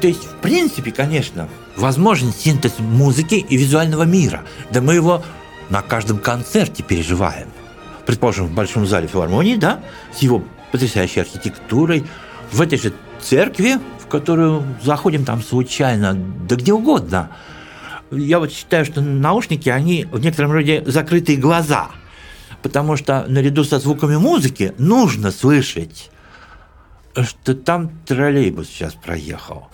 То 0.00 0.08
есть, 0.08 0.24
в 0.24 0.34
принципе, 0.36 0.90
конечно, 0.90 1.48
возможен 1.76 2.32
синтез 2.32 2.78
музыки 2.78 3.34
и 3.34 3.56
визуального 3.56 4.02
мира. 4.02 4.42
Да 4.70 4.80
мы 4.80 4.94
его 4.94 5.22
на 5.70 5.82
каждом 5.82 6.18
концерте 6.18 6.82
переживаем 6.82 7.48
предположим, 8.06 8.46
в 8.46 8.52
Большом 8.52 8.86
зале 8.86 9.06
филармонии, 9.06 9.56
да, 9.56 9.80
с 10.14 10.18
его 10.18 10.42
потрясающей 10.70 11.22
архитектурой, 11.22 12.04
в 12.50 12.60
этой 12.60 12.78
же 12.78 12.92
церкви, 13.20 13.76
в 14.00 14.06
которую 14.06 14.64
заходим 14.82 15.24
там 15.24 15.42
случайно, 15.42 16.14
да 16.14 16.56
где 16.56 16.72
угодно. 16.72 17.30
Я 18.10 18.38
вот 18.38 18.52
считаю, 18.52 18.84
что 18.84 19.00
наушники, 19.00 19.68
они 19.68 20.06
в 20.10 20.20
некотором 20.20 20.52
роде 20.52 20.82
закрытые 20.86 21.38
глаза, 21.38 21.90
потому 22.62 22.96
что 22.96 23.24
наряду 23.28 23.64
со 23.64 23.78
звуками 23.78 24.16
музыки 24.16 24.74
нужно 24.78 25.30
слышать, 25.30 26.10
что 27.14 27.54
там 27.54 27.90
троллейбус 28.06 28.68
сейчас 28.68 28.94
проехал. 28.94 29.68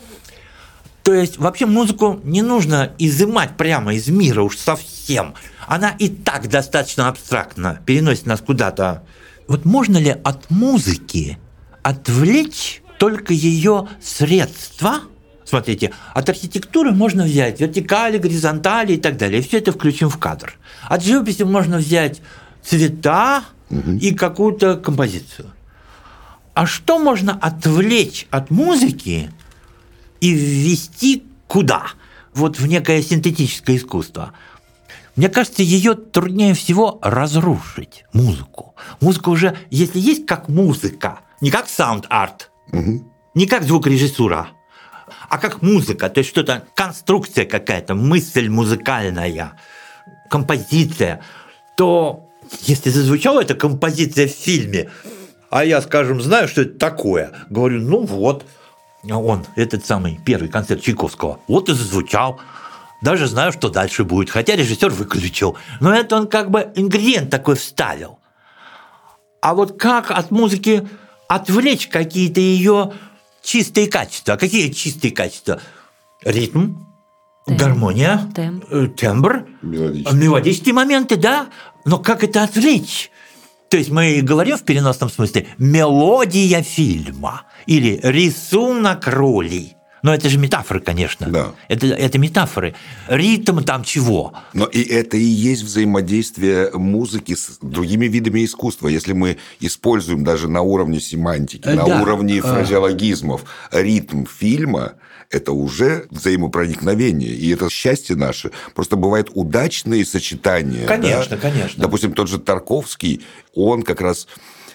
То 1.03 1.15
есть 1.15 1.39
вообще 1.39 1.65
музыку 1.65 2.21
не 2.25 2.43
нужно 2.43 2.93
изымать 2.99 3.57
прямо 3.57 3.95
из 3.95 4.09
мира 4.09 4.43
уж 4.43 4.59
совсем. 4.59 5.35
Она 5.67 5.91
и 5.99 6.09
так 6.09 6.49
достаточно 6.49 7.09
абстрактна, 7.09 7.81
переносит 7.87 8.27
нас 8.27 8.41
куда-то. 8.41 9.05
Вот 9.47 9.65
можно 9.65 9.97
ли 9.97 10.15
от 10.23 10.51
музыки 10.51 11.39
отвлечь 11.83 12.83
только 12.99 13.33
ее 13.33 13.89
средства? 14.03 15.01
Смотрите, 15.47 15.93
от 16.13 16.29
архитектуры 16.29 16.93
можно 16.93 17.25
взять 17.25 17.59
вертикали, 17.59 18.19
горизонтали 18.19 18.95
и 18.95 18.99
так 18.99 19.17
далее. 19.17 19.41
Все 19.41 19.59
это 19.59 19.73
включим 19.73 20.11
в 20.11 20.19
кадр. 20.19 20.59
От 20.91 21.03
живописи 21.03 21.43
можно 21.43 21.79
взять 21.79 22.21
цвета 22.69 23.45
угу. 23.71 23.93
и 23.93 24.13
какую-то 24.13 24.77
композицию. 24.77 25.51
А 26.55 26.67
что 26.67 26.99
можно 26.99 27.39
отвлечь 27.41 28.27
от 28.31 28.51
музыки 28.51 29.31
и 30.21 30.31
ввести 30.33 31.25
куда? 31.47 31.87
Вот 32.35 32.59
в 32.59 32.67
некое 32.67 33.03
синтетическое 33.03 33.77
искусство. 33.77 34.33
Мне 35.17 35.29
кажется, 35.29 35.63
ее 35.63 35.95
труднее 35.95 36.55
всего 36.55 36.99
разрушить, 37.03 38.05
музыку. 38.13 38.75
Музыка 39.01 39.31
уже, 39.31 39.57
если 39.71 39.99
есть 39.99 40.27
как 40.27 40.49
музыка, 40.49 41.21
не 41.41 41.51
как 41.51 41.69
саунд-арт, 41.69 42.51
угу. 42.73 43.13
не 43.35 43.47
как 43.47 43.65
звукорежиссура, 43.65 44.49
а 45.29 45.39
как 45.39 45.63
музыка, 45.63 46.09
то 46.11 46.19
есть 46.19 46.31
что-то, 46.31 46.65
конструкция 46.75 47.47
какая-то, 47.47 47.95
мысль 47.95 48.49
музыкальная, 48.49 49.53
композиция, 50.29 51.23
то 51.77 52.28
если 52.63 52.91
зазвучала 52.91 53.41
эта 53.41 53.55
композиция 53.55 54.29
в 54.29 54.33
фильме, 54.33 54.91
а 55.51 55.65
я, 55.65 55.81
скажем, 55.81 56.21
знаю, 56.21 56.49
что 56.49 56.63
это 56.63 56.79
такое, 56.79 57.33
говорю, 57.51 57.81
ну 57.81 58.05
вот, 58.05 58.45
он, 59.09 59.47
этот 59.57 59.87
самый 59.87 60.21
первый 60.25 60.49
концерт 60.49 60.83
Чайковского, 60.83 61.41
вот 61.49 61.69
и 61.69 61.75
зазвучал. 61.75 62.41
Даже 63.01 63.29
знаю, 63.29 63.53
что 63.53 63.69
дальше 63.69 64.05
будет, 64.05 64.29
хотя 64.29 64.57
режиссер 64.57 64.91
выключил. 64.91 65.57
Но 65.81 65.95
это 65.95 66.17
он 66.17 66.27
как 66.27 66.51
бы 66.51 66.73
ингредиент 66.75 67.31
такой 67.31 67.55
вставил. 67.55 68.19
А 69.41 69.55
вот 69.55 69.79
как 69.79 70.11
от 70.11 70.33
музыки 70.33 70.87
отвлечь 71.29 71.87
какие-то 71.87 72.41
ее 72.41 72.93
чистые 73.41 73.87
качества? 73.87 74.35
А 74.35 74.37
какие 74.37 74.73
чистые 74.73 75.13
качества? 75.13 75.61
Ритм, 76.25 76.75
темп, 77.49 77.61
гармония, 77.61 78.31
темп, 78.35 78.65
э, 78.71 78.87
тембр, 78.97 79.47
мелодические. 79.63 80.21
мелодические 80.21 80.75
моменты, 80.75 81.17
да. 81.17 81.49
Но 81.85 81.99
как 81.99 82.23
это 82.25 82.43
отвлечь? 82.43 83.11
То 83.69 83.77
есть 83.77 83.91
мы 83.91 84.21
говорим 84.23 84.57
в 84.57 84.63
переносном 84.63 85.11
смысле 85.11 85.47
мелодия 85.59 86.63
фильма 86.63 87.43
или 87.67 88.01
рисунок 88.03 89.07
роли. 89.07 89.75
Но 90.03 90.15
это 90.15 90.29
же 90.29 90.39
метафоры, 90.39 90.81
конечно. 90.81 91.29
Да. 91.29 91.55
Это, 91.69 91.87
это 91.87 92.19
метафоры. 92.19 92.75
Ритм 93.09 93.61
там 93.61 93.85
чего? 93.85 94.33
Но 94.53 94.67
и 94.67 94.83
это 94.83 95.17
и 95.17 95.25
есть 95.25 95.63
взаимодействие 95.63 96.71
музыки 96.73 97.35
с 97.35 97.59
другими 97.61 98.07
видами 98.07 98.45
искусства. 98.45 98.89
Если 98.89 99.13
мы 99.13 99.39
используем 99.61 100.25
даже 100.25 100.49
на 100.49 100.63
уровне 100.63 101.01
семантики, 101.01 101.65
да. 101.65 101.75
на 101.75 102.03
уровне 102.03 102.41
фразеологизмов 102.41 103.45
ритм 103.73 104.25
фильма, 104.25 104.95
это 105.31 105.53
уже 105.53 106.07
взаимопроникновение, 106.11 107.31
и 107.31 107.51
это 107.51 107.69
счастье 107.71 108.17
наше. 108.17 108.51
Просто 108.75 108.97
бывают 108.97 109.31
удачные 109.35 110.05
сочетания. 110.05 110.87
Конечно, 110.87 111.37
да? 111.37 111.43
конечно. 111.43 111.83
Допустим, 111.83 112.13
тот 112.13 112.29
же 112.29 112.39
Тарковский, 112.39 113.23
он 113.55 113.83
как 113.83 114.01
раз 114.01 114.27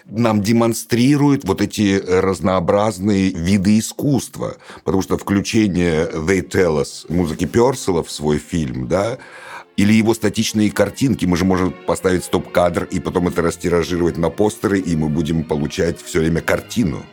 нам 0.06 0.42
демонстрирует 0.42 1.46
вот 1.46 1.62
эти 1.62 2.02
разнообразные 2.06 3.30
виды 3.30 3.80
искусства. 3.80 4.58
Потому 4.84 5.02
что 5.02 5.18
включение 5.18 6.10
«They 6.10 6.48
Tell 6.48 6.82
Us» 6.82 7.06
музыки 7.12 7.46
Персела 7.46 8.04
в 8.04 8.12
свой 8.12 8.38
фильм, 8.38 8.88
да, 8.88 9.18
или 9.78 9.94
его 9.94 10.14
статичные 10.14 10.72
картинки. 10.72 11.26
Мы 11.26 11.38
же 11.38 11.46
можем 11.46 11.74
поставить 11.88 12.26
стоп-кадр 12.26 12.88
и 12.92 13.00
потом 13.00 13.30
это 13.30 13.42
растиражировать 13.42 14.18
на 14.18 14.30
постеры, 14.30 14.80
и 14.80 14.96
мы 14.96 15.10
будем 15.10 15.44
получать 15.44 16.02
все 16.02 16.20
время 16.20 16.42
картину. 16.42 17.04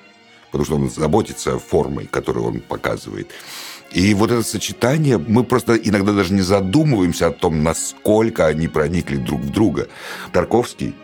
Потому 0.50 0.64
что 0.64 0.74
он 0.76 0.90
заботится 0.90 1.58
формой, 1.58 2.06
которую 2.06 2.46
он 2.46 2.60
показывает. 2.60 3.30
И 3.92 4.14
вот 4.14 4.30
это 4.30 4.42
сочетание, 4.42 5.18
мы 5.18 5.42
просто 5.42 5.74
иногда 5.74 6.12
даже 6.12 6.32
не 6.32 6.42
задумываемся 6.42 7.26
о 7.26 7.32
том, 7.32 7.62
насколько 7.62 8.46
они 8.46 8.68
проникли 8.68 9.16
друг 9.16 9.40
в 9.40 9.50
друга. 9.50 9.88
Тарковский 10.32 10.94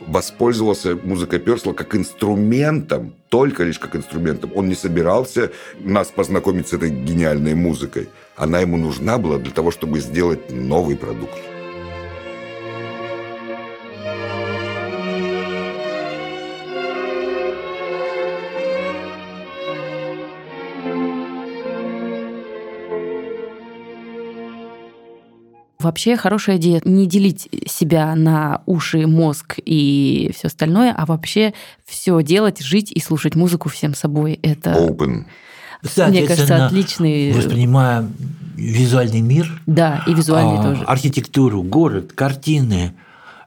воспользовался 0.00 0.94
музыкой 0.94 1.40
Персла 1.40 1.72
как 1.72 1.94
инструментом, 1.96 3.14
только 3.28 3.64
лишь 3.64 3.78
как 3.78 3.96
инструментом. 3.96 4.52
Он 4.54 4.68
не 4.68 4.74
собирался 4.74 5.50
нас 5.80 6.08
познакомить 6.08 6.68
с 6.68 6.72
этой 6.72 6.90
гениальной 6.90 7.54
музыкой. 7.54 8.08
Она 8.36 8.60
ему 8.60 8.76
нужна 8.76 9.18
была 9.18 9.38
для 9.38 9.52
того, 9.52 9.70
чтобы 9.70 10.00
сделать 10.00 10.50
новый 10.50 10.96
продукт. 10.96 11.55
Вообще 25.86 26.16
хорошая 26.16 26.56
идея 26.56 26.82
не 26.84 27.06
делить 27.06 27.48
себя 27.68 28.12
на 28.16 28.60
уши, 28.66 29.06
мозг 29.06 29.54
и 29.64 30.32
все 30.34 30.48
остальное, 30.48 30.92
а 30.92 31.06
вообще 31.06 31.54
все 31.84 32.20
делать, 32.22 32.60
жить 32.60 32.90
и 32.90 32.98
слушать 32.98 33.36
музыку 33.36 33.68
всем 33.68 33.94
собой. 33.94 34.40
Это, 34.42 34.72
Open. 34.72 35.26
мне 36.08 36.26
кажется, 36.26 36.66
отличный... 36.66 37.32
Воспринимая 37.32 38.04
визуальный 38.56 39.20
мир. 39.20 39.62
Да, 39.66 40.02
и 40.08 40.14
визуальный 40.14 40.58
а, 40.58 40.62
тоже. 40.64 40.82
Архитектуру, 40.86 41.62
город, 41.62 42.12
картины. 42.12 42.94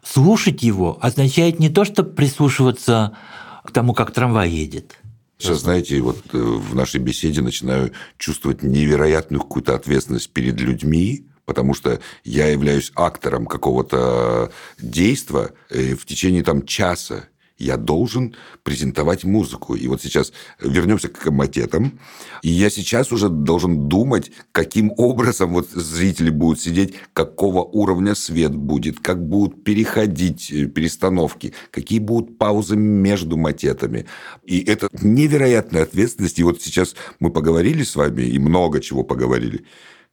Слушать 0.02 0.64
его 0.64 0.98
означает 1.02 1.60
не 1.60 1.68
то, 1.68 1.84
чтобы 1.84 2.12
прислушиваться 2.12 3.18
к 3.66 3.72
тому, 3.72 3.94
как 3.94 4.12
трамвай 4.12 4.50
едет. 4.50 4.96
Сейчас, 5.38 5.60
знаете, 5.60 6.00
вот 6.00 6.24
э, 6.32 6.38
в 6.38 6.74
нашей 6.74 7.02
беседе 7.02 7.42
начинаю 7.42 7.92
чувствовать 8.18 8.64
невероятную 8.64 9.42
какую-то 9.42 9.76
ответственность 9.76 10.30
перед 10.30 10.58
людьми, 10.62 11.26
потому 11.50 11.74
что 11.74 12.00
я 12.24 12.46
являюсь 12.46 12.92
актором 12.94 13.48
какого-то 13.48 14.52
действия 14.78 15.50
э, 15.72 15.96
в 15.96 16.06
течение 16.06 16.44
там 16.44 16.64
часа. 16.64 17.24
Я 17.58 17.76
должен 17.76 18.36
презентовать 18.62 19.24
музыку. 19.24 19.74
И 19.74 19.88
вот 19.88 20.00
сейчас 20.00 20.32
вернемся 20.62 21.08
к 21.08 21.32
макетам. 21.32 22.00
И 22.44 22.50
я 22.50 22.70
сейчас 22.70 23.12
уже 23.12 23.30
должен 23.30 23.90
думать, 23.90 24.32
каким 24.52 24.94
образом 24.96 25.54
вот 25.54 25.72
зрители 25.72 26.30
будут 26.30 26.62
сидеть, 26.62 26.94
какого 27.14 27.64
уровня 27.64 28.14
свет 28.14 28.56
будет, 28.56 29.00
как 29.00 29.28
будут 29.28 29.64
переходить 29.64 30.52
э, 30.52 30.68
перестановки, 30.68 31.56
какие 31.72 31.98
будут 31.98 32.38
паузы 32.38 32.76
между 32.76 33.38
макетами. 33.38 34.06
И 34.46 34.60
это 34.60 34.88
невероятная 35.02 35.82
ответственность. 35.82 36.38
И 36.38 36.44
вот 36.44 36.62
сейчас 36.62 36.96
мы 37.20 37.32
поговорили 37.32 37.82
с 37.82 37.96
вами, 37.96 38.22
и 38.22 38.38
много 38.38 38.82
чего 38.82 39.04
поговорили 39.04 39.66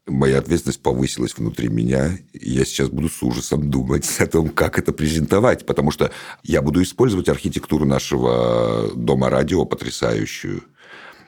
моя 0.06 0.38
ответственность 0.38 0.80
повысилась 0.80 1.36
внутри 1.36 1.68
меня, 1.68 2.18
и 2.32 2.50
я 2.50 2.64
сейчас 2.64 2.88
буду 2.88 3.08
с 3.08 3.22
ужасом 3.22 3.70
думать 3.70 4.08
о 4.18 4.26
том, 4.26 4.48
как 4.48 4.78
это 4.78 4.92
презентовать, 4.92 5.66
потому 5.66 5.90
что 5.90 6.10
я 6.42 6.62
буду 6.62 6.82
использовать 6.82 7.28
архитектуру 7.28 7.84
нашего 7.84 8.90
дома-радио 8.94 9.64
потрясающую. 9.64 10.62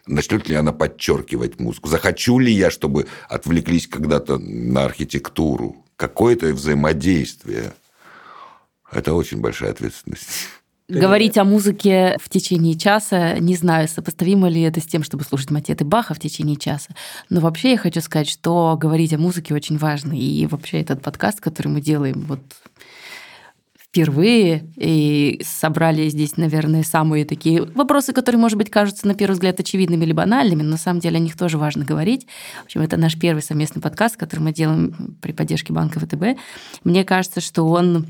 Начнет 0.07 0.49
ли 0.49 0.55
она 0.55 0.73
подчеркивать 0.73 1.61
музыку? 1.61 1.89
Захочу 1.89 2.39
ли 2.39 2.51
я, 2.51 2.71
чтобы 2.71 3.07
отвлеклись 3.29 3.87
когда-то 3.87 4.39
на 4.39 4.85
архитектуру? 4.85 5.85
Какое-то 5.97 6.47
взаимодействие. 6.55 7.75
Это 8.91 9.13
очень 9.13 9.41
большая 9.41 9.73
ответственность. 9.73 10.49
Говорить 10.89 11.37
о 11.37 11.45
музыке 11.45 12.17
в 12.19 12.31
течение 12.31 12.75
часа, 12.75 13.39
не 13.39 13.55
знаю, 13.57 13.89
сопоставимо 13.89 14.49
ли 14.49 14.63
это 14.63 14.81
с 14.81 14.87
тем, 14.87 15.03
чтобы 15.03 15.25
слушать 15.25 15.51
матеты 15.51 15.85
Баха 15.85 16.15
в 16.15 16.19
течение 16.19 16.57
часа. 16.57 16.95
Но 17.29 17.41
вообще 17.41 17.73
я 17.73 17.77
хочу 17.77 18.01
сказать, 18.01 18.29
что 18.29 18.75
говорить 18.81 19.13
о 19.13 19.19
музыке 19.19 19.55
очень 19.55 19.77
важно. 19.77 20.15
И 20.19 20.47
вообще 20.47 20.81
этот 20.81 21.03
подкаст, 21.03 21.41
который 21.41 21.69
мы 21.69 21.83
делаем 21.83 22.25
вот 22.27 22.41
впервые 23.79 24.65
и 24.77 25.43
собрали 25.45 26.09
здесь, 26.09 26.39
наверное, 26.39 26.83
самые 26.83 27.27
такие 27.27 27.63
вопросы, 27.63 28.15
которые, 28.15 28.41
может 28.41 28.57
быть, 28.57 28.71
кажутся 28.71 29.07
на 29.07 29.15
первый 29.15 29.35
взгляд 29.35 29.61
очевидными 29.61 30.05
или 30.05 30.13
банальными, 30.13 30.63
но 30.63 30.71
на 30.71 30.77
самом 30.79 31.01
деле 31.01 31.17
о 31.17 31.21
них 31.21 31.37
тоже 31.37 31.59
важно 31.59 31.85
говорить. 31.85 32.27
В 32.63 32.65
общем, 32.67 32.81
это 32.81 32.97
наш 32.97 33.19
первый 33.19 33.41
совместный 33.41 33.83
подкаст, 33.83 34.17
который 34.17 34.41
мы 34.41 34.53
делаем 34.53 35.17
при 35.21 35.33
поддержке 35.33 35.73
банка 35.73 36.01
ВТБ. 36.01 36.39
Мне 36.85 37.05
кажется, 37.05 37.41
что 37.41 37.65
он 37.69 38.07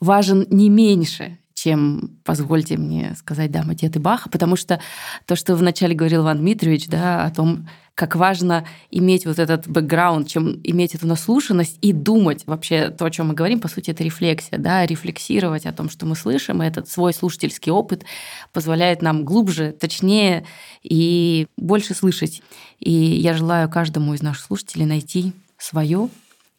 важен 0.00 0.46
не 0.50 0.70
меньше, 0.70 1.38
чем, 1.62 2.18
позвольте 2.24 2.76
мне 2.76 3.14
сказать, 3.16 3.50
да, 3.50 3.62
Матет 3.62 3.94
и 3.94 3.98
Баха, 3.98 4.28
потому 4.28 4.56
что 4.56 4.80
то, 5.26 5.36
что 5.36 5.54
вначале 5.54 5.94
говорил 5.94 6.22
Иван 6.22 6.38
Дмитриевич, 6.38 6.88
да, 6.88 7.24
о 7.24 7.30
том, 7.30 7.68
как 7.94 8.16
важно 8.16 8.66
иметь 8.90 9.26
вот 9.26 9.38
этот 9.38 9.68
бэкграунд, 9.68 10.26
чем 10.26 10.60
иметь 10.64 10.94
эту 10.94 11.06
наслушанность 11.06 11.78
и 11.80 11.92
думать 11.92 12.42
вообще 12.46 12.88
то, 12.90 13.04
о 13.04 13.10
чем 13.10 13.28
мы 13.28 13.34
говорим, 13.34 13.60
по 13.60 13.68
сути, 13.68 13.90
это 13.90 14.02
рефлексия, 14.02 14.58
да, 14.58 14.84
рефлексировать 14.86 15.66
о 15.66 15.72
том, 15.72 15.88
что 15.88 16.04
мы 16.04 16.16
слышим, 16.16 16.62
и 16.62 16.66
этот 16.66 16.88
свой 16.88 17.12
слушательский 17.12 17.70
опыт 17.70 18.04
позволяет 18.52 19.02
нам 19.02 19.24
глубже, 19.24 19.72
точнее 19.72 20.44
и 20.82 21.46
больше 21.56 21.94
слышать. 21.94 22.42
И 22.80 22.90
я 22.90 23.34
желаю 23.34 23.68
каждому 23.68 24.14
из 24.14 24.22
наших 24.22 24.46
слушателей 24.46 24.86
найти 24.86 25.32
свою 25.58 26.10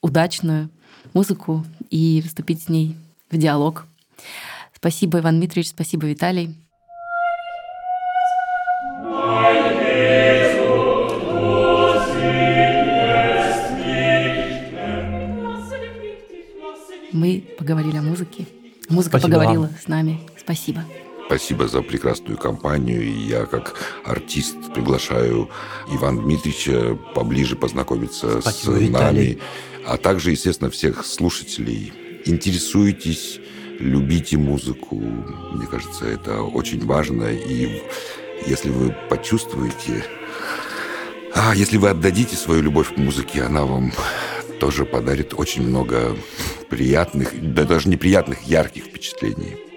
удачную 0.02 0.70
музыку 1.14 1.66
и 1.90 2.24
вступить 2.26 2.64
с 2.64 2.70
ней 2.70 2.96
в 3.30 3.38
диалог. 3.38 3.86
Спасибо, 4.84 5.20
Иван 5.20 5.40
Дмитриевич, 5.40 5.70
спасибо, 5.70 6.08
Виталий. 6.08 6.58
Мы 17.14 17.46
поговорили 17.58 17.96
о 17.96 18.02
музыке. 18.02 18.46
Музыка 18.90 19.20
Спасибо 19.20 19.38
поговорила 19.38 19.68
вам. 19.68 19.76
с 19.82 19.88
нами. 19.88 20.20
Спасибо. 20.38 20.84
Спасибо 21.28 21.70
за 21.70 21.82
прекрасную 21.82 22.38
компанию. 22.38 23.04
И 23.04 23.28
я, 23.30 23.46
как 23.46 23.76
артист, 24.04 24.58
приглашаю 24.74 25.50
Ивана 25.94 26.24
Дмитриевича 26.24 27.00
поближе 27.16 27.56
познакомиться 27.56 28.42
Спасибо, 28.42 28.72
с 28.74 28.80
Виталий. 28.82 28.90
нами. 28.92 29.38
А 29.88 29.96
также, 29.96 30.32
естественно, 30.32 30.70
всех 30.70 31.06
слушателей. 31.06 31.94
Интересуйтесь, 32.26 33.40
любите 33.84 34.38
музыку. 34.38 34.96
Мне 34.96 35.68
кажется, 35.68 36.06
это 36.06 36.42
очень 36.42 36.86
важно. 36.86 37.26
И 37.26 37.82
если 38.48 38.70
вы 38.70 38.96
почувствуете... 39.10 40.04
А 41.36 41.56
если 41.56 41.78
вы 41.78 41.90
отдадите 41.90 42.36
свою 42.36 42.62
любовь 42.62 42.94
к 42.94 42.98
музыке, 42.98 43.42
она 43.42 43.66
вам 43.66 43.92
тоже 44.60 44.86
подарит 44.86 45.34
очень 45.36 45.64
много 45.64 46.16
приятных, 46.70 47.32
да 47.54 47.64
даже 47.64 47.90
неприятных, 47.90 48.44
ярких 48.44 48.86
впечатлений. 48.86 49.73